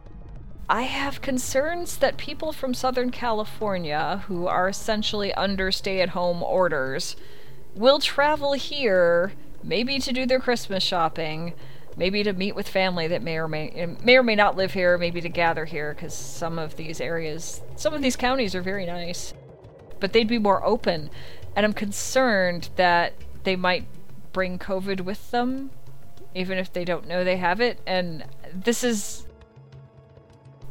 I 0.70 0.84
have 0.84 1.22
concerns 1.22 1.98
that 1.98 2.18
people 2.18 2.54
from 2.54 2.74
Southern 2.74 3.12
California, 3.12 4.24
who 4.28 4.48
are 4.48 4.70
essentially 4.70 5.34
under 5.34 5.72
stay 5.72 6.02
at 6.02 6.10
home 6.10 6.42
orders, 6.42 7.16
will 7.76 8.00
travel 8.00 8.54
here, 8.54 9.34
maybe 9.62 10.00
to 10.00 10.14
do 10.14 10.26
their 10.26 10.40
Christmas 10.40 10.84
shopping, 10.84 11.54
maybe 11.98 12.24
to 12.24 12.34
meet 12.34 12.56
with 12.56 12.68
family 12.68 13.08
that 13.08 13.22
may 13.22 13.38
or 13.38 13.48
may 13.48 13.96
may 14.04 14.16
or 14.16 14.24
may 14.24 14.36
not 14.36 14.56
live 14.56 14.74
here, 14.74 14.98
maybe 14.98 15.20
to 15.22 15.30
gather 15.30 15.66
here 15.66 15.94
because 15.94 16.14
some 16.14 16.58
of 16.58 16.78
these 16.78 17.02
areas, 17.02 17.62
some 17.76 17.94
of 17.94 18.02
these 18.02 18.16
counties 18.16 18.56
are 18.56 18.62
very 18.62 18.86
nice, 18.86 19.34
but 20.00 20.14
they'd 20.14 20.28
be 20.28 20.40
more 20.40 20.64
open, 20.64 21.10
and 21.56 21.66
I'm 21.66 21.74
concerned 21.74 22.70
that 22.78 23.14
they 23.44 23.58
might 23.58 23.86
bring 24.32 24.58
COVID 24.58 25.02
with 25.02 25.30
them, 25.32 25.72
even 26.34 26.58
if 26.58 26.72
they 26.72 26.86
don't 26.86 27.08
know 27.08 27.24
they 27.24 27.38
have 27.38 27.60
it, 27.60 27.80
and 27.86 28.24
this 28.54 28.84
is 28.84 29.28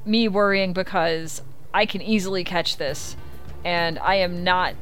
me 0.04 0.28
worrying 0.28 0.72
because 0.72 1.42
I 1.72 1.86
can 1.86 2.02
easily 2.02 2.44
catch 2.44 2.76
this, 2.76 3.16
and 3.64 3.98
I 3.98 4.16
am 4.16 4.44
not 4.44 4.74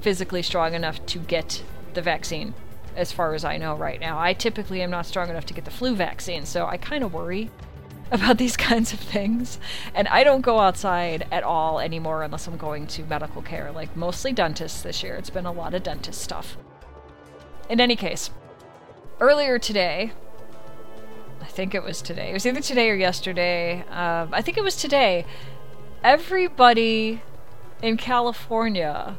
physically 0.00 0.42
strong 0.42 0.74
enough 0.74 1.04
to 1.06 1.18
get 1.18 1.62
the 1.94 2.02
vaccine 2.02 2.54
as 2.94 3.12
far 3.12 3.34
as 3.34 3.44
I 3.44 3.58
know 3.58 3.74
right 3.74 4.00
now. 4.00 4.18
I 4.18 4.32
typically 4.32 4.82
am 4.82 4.90
not 4.90 5.06
strong 5.06 5.28
enough 5.28 5.46
to 5.46 5.54
get 5.54 5.64
the 5.64 5.70
flu 5.70 5.94
vaccine, 5.94 6.46
so 6.46 6.66
I 6.66 6.76
kind 6.76 7.04
of 7.04 7.12
worry 7.12 7.50
about 8.10 8.38
these 8.38 8.56
kinds 8.68 8.92
of 8.92 9.00
things. 9.00 9.58
And 9.94 10.08
I 10.08 10.24
don't 10.24 10.40
go 10.40 10.60
outside 10.60 11.26
at 11.30 11.42
all 11.42 11.80
anymore 11.80 12.22
unless 12.22 12.46
I'm 12.46 12.56
going 12.56 12.86
to 12.88 13.04
medical 13.04 13.42
care, 13.42 13.70
like 13.72 13.96
mostly 13.96 14.32
dentists 14.32 14.82
this 14.82 15.02
year. 15.02 15.16
It's 15.16 15.30
been 15.30 15.46
a 15.46 15.52
lot 15.52 15.74
of 15.74 15.82
dentist 15.82 16.20
stuff. 16.20 16.56
In 17.68 17.80
any 17.80 17.96
case, 17.96 18.30
earlier 19.20 19.58
today, 19.58 20.12
I 21.40 21.46
think 21.46 21.74
it 21.74 21.82
was 21.82 22.02
today, 22.02 22.30
it 22.30 22.32
was 22.32 22.46
either 22.46 22.60
today 22.60 22.90
or 22.90 22.94
yesterday, 22.94 23.84
uh, 23.90 24.26
I 24.32 24.42
think 24.42 24.56
it 24.56 24.64
was 24.64 24.76
today, 24.76 25.24
everybody 26.02 27.22
in 27.82 27.96
California 27.96 29.16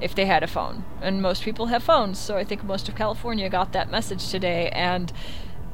if 0.00 0.14
they 0.14 0.26
had 0.26 0.42
a 0.42 0.46
phone. 0.46 0.84
And 1.00 1.22
most 1.22 1.42
people 1.42 1.66
have 1.66 1.82
phones, 1.82 2.18
so 2.18 2.36
I 2.36 2.44
think 2.44 2.64
most 2.64 2.88
of 2.88 2.94
California 2.94 3.48
got 3.48 3.72
that 3.72 3.90
message 3.90 4.28
today. 4.30 4.68
And 4.70 5.12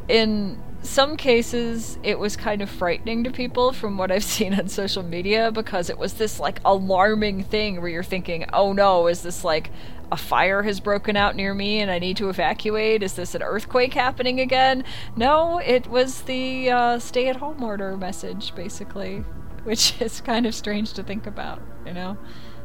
in 0.09 0.63
some 0.83 1.17
cases, 1.17 1.99
it 2.03 2.19
was 2.19 2.37
kind 2.37 2.61
of 2.61 2.69
frightening 2.69 3.25
to 3.25 3.31
people 3.31 3.73
from 3.73 3.97
what 3.99 4.11
I've 4.11 4.25
seen 4.37 4.55
on 4.55 4.69
social 4.69 5.03
media 5.03 5.51
because 5.53 5.91
it 5.91 5.99
was 5.99 6.15
this 6.15 6.41
like 6.41 6.61
alarming 6.65 7.45
thing 7.45 7.81
where 7.81 7.91
you're 7.91 8.03
thinking, 8.03 8.47
oh 8.53 8.73
no, 8.73 9.07
is 9.07 9.23
this 9.23 9.45
like 9.45 9.71
a 10.11 10.17
fire 10.17 10.63
has 10.63 10.79
broken 10.79 11.17
out 11.17 11.35
near 11.35 11.55
me 11.55 11.81
and 11.81 11.91
I 11.91 11.99
need 11.99 12.19
to 12.19 12.29
evacuate? 12.29 13.03
Is 13.03 13.15
this 13.15 13.35
an 13.35 13.43
earthquake 13.43 13.95
happening 13.95 14.41
again? 14.41 14.85
No, 15.17 15.59
it 15.59 15.87
was 15.87 16.23
the 16.23 16.71
uh, 16.71 16.99
stay 16.99 17.29
at 17.29 17.37
home 17.37 17.63
order 17.63 17.97
message, 17.97 18.55
basically, 18.55 19.25
which 19.65 20.01
is 20.01 20.21
kind 20.21 20.47
of 20.47 20.55
strange 20.55 20.93
to 20.95 21.03
think 21.03 21.27
about 21.27 21.61
you 21.87 21.93
know? 21.93 22.17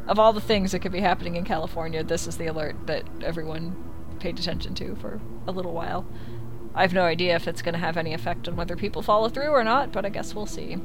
Of 0.08 0.20
all 0.20 0.34
the 0.34 0.42
things 0.42 0.72
that 0.72 0.80
could 0.80 0.92
be 0.92 1.02
happening 1.02 1.36
in 1.36 1.44
California, 1.44 2.04
this 2.04 2.28
is 2.28 2.38
the 2.38 2.48
alert 2.48 2.76
that 2.88 3.04
everyone 3.24 3.76
paid 4.20 4.40
attention 4.40 4.74
to 4.76 4.96
for 4.96 5.20
a 5.46 5.52
little 5.52 5.74
while. 5.74 6.06
I 6.74 6.82
have 6.82 6.94
no 6.94 7.04
idea 7.04 7.36
if 7.36 7.48
it's 7.48 7.62
going 7.62 7.74
to 7.74 7.80
have 7.80 7.98
any 7.98 8.14
effect 8.14 8.48
on 8.48 8.56
whether 8.56 8.76
people 8.76 9.02
follow 9.02 9.30
through 9.30 9.50
or 9.50 9.64
not, 9.64 9.92
but 9.92 10.06
I 10.06 10.10
guess 10.10 10.34
we'll 10.34 10.46
see. 10.46 10.78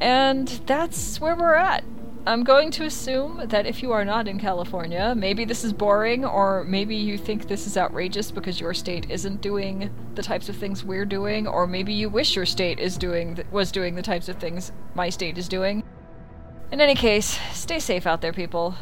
And 0.00 0.48
that's 0.66 1.20
where 1.20 1.36
we're 1.36 1.54
at. 1.54 1.84
I'm 2.24 2.44
going 2.44 2.70
to 2.72 2.84
assume 2.84 3.48
that 3.48 3.66
if 3.66 3.82
you 3.82 3.90
are 3.90 4.04
not 4.04 4.28
in 4.28 4.38
California, 4.38 5.12
maybe 5.16 5.44
this 5.44 5.64
is 5.64 5.72
boring, 5.72 6.24
or 6.24 6.62
maybe 6.62 6.94
you 6.94 7.18
think 7.18 7.48
this 7.48 7.66
is 7.66 7.76
outrageous 7.76 8.30
because 8.30 8.60
your 8.60 8.74
state 8.74 9.10
isn't 9.10 9.40
doing 9.40 9.92
the 10.14 10.22
types 10.22 10.48
of 10.48 10.54
things 10.54 10.84
we're 10.84 11.04
doing, 11.04 11.48
or 11.48 11.66
maybe 11.66 11.92
you 11.92 12.08
wish 12.08 12.36
your 12.36 12.46
state 12.46 12.78
is 12.78 12.96
doing 12.96 13.42
was 13.50 13.72
doing 13.72 13.96
the 13.96 14.02
types 14.02 14.28
of 14.28 14.36
things 14.36 14.70
my 14.94 15.10
state 15.10 15.36
is 15.36 15.48
doing. 15.48 15.82
In 16.70 16.80
any 16.80 16.94
case, 16.94 17.40
stay 17.52 17.80
safe 17.80 18.06
out 18.06 18.20
there, 18.20 18.32
people. 18.32 18.76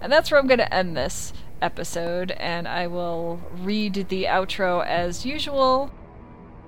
And 0.00 0.10
that's 0.10 0.30
where 0.30 0.40
I'm 0.40 0.46
going 0.46 0.58
to 0.58 0.74
end 0.74 0.96
this 0.96 1.34
episode, 1.60 2.30
and 2.32 2.66
I 2.66 2.86
will 2.86 3.38
read 3.58 4.06
the 4.08 4.24
outro 4.24 4.82
as 4.84 5.26
usual. 5.26 5.92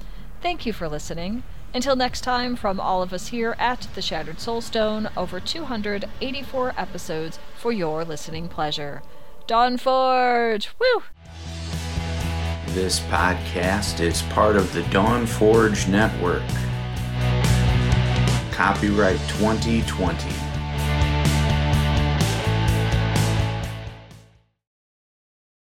Thank 0.41 0.65
you 0.65 0.73
for 0.73 0.89
listening. 0.89 1.43
Until 1.75 1.95
next 1.95 2.21
time, 2.21 2.55
from 2.55 2.79
all 2.79 3.03
of 3.03 3.13
us 3.13 3.27
here 3.27 3.55
at 3.59 3.87
The 3.93 4.01
Shattered 4.01 4.37
Soulstone, 4.37 5.11
over 5.15 5.39
284 5.39 6.73
episodes 6.75 7.37
for 7.55 7.71
your 7.71 8.03
listening 8.03 8.47
pleasure. 8.47 9.03
Dawnforge! 9.47 10.69
Woo! 10.79 11.03
This 12.77 12.99
podcast 12.99 14.01
is 14.01 14.21
part 14.21 14.55
of 14.55 14.71
the 14.71 14.83
Dawn 14.91 15.25
Forge 15.25 15.87
Network. 15.87 16.43
Copyright 18.51 19.17
2020. 19.29 20.36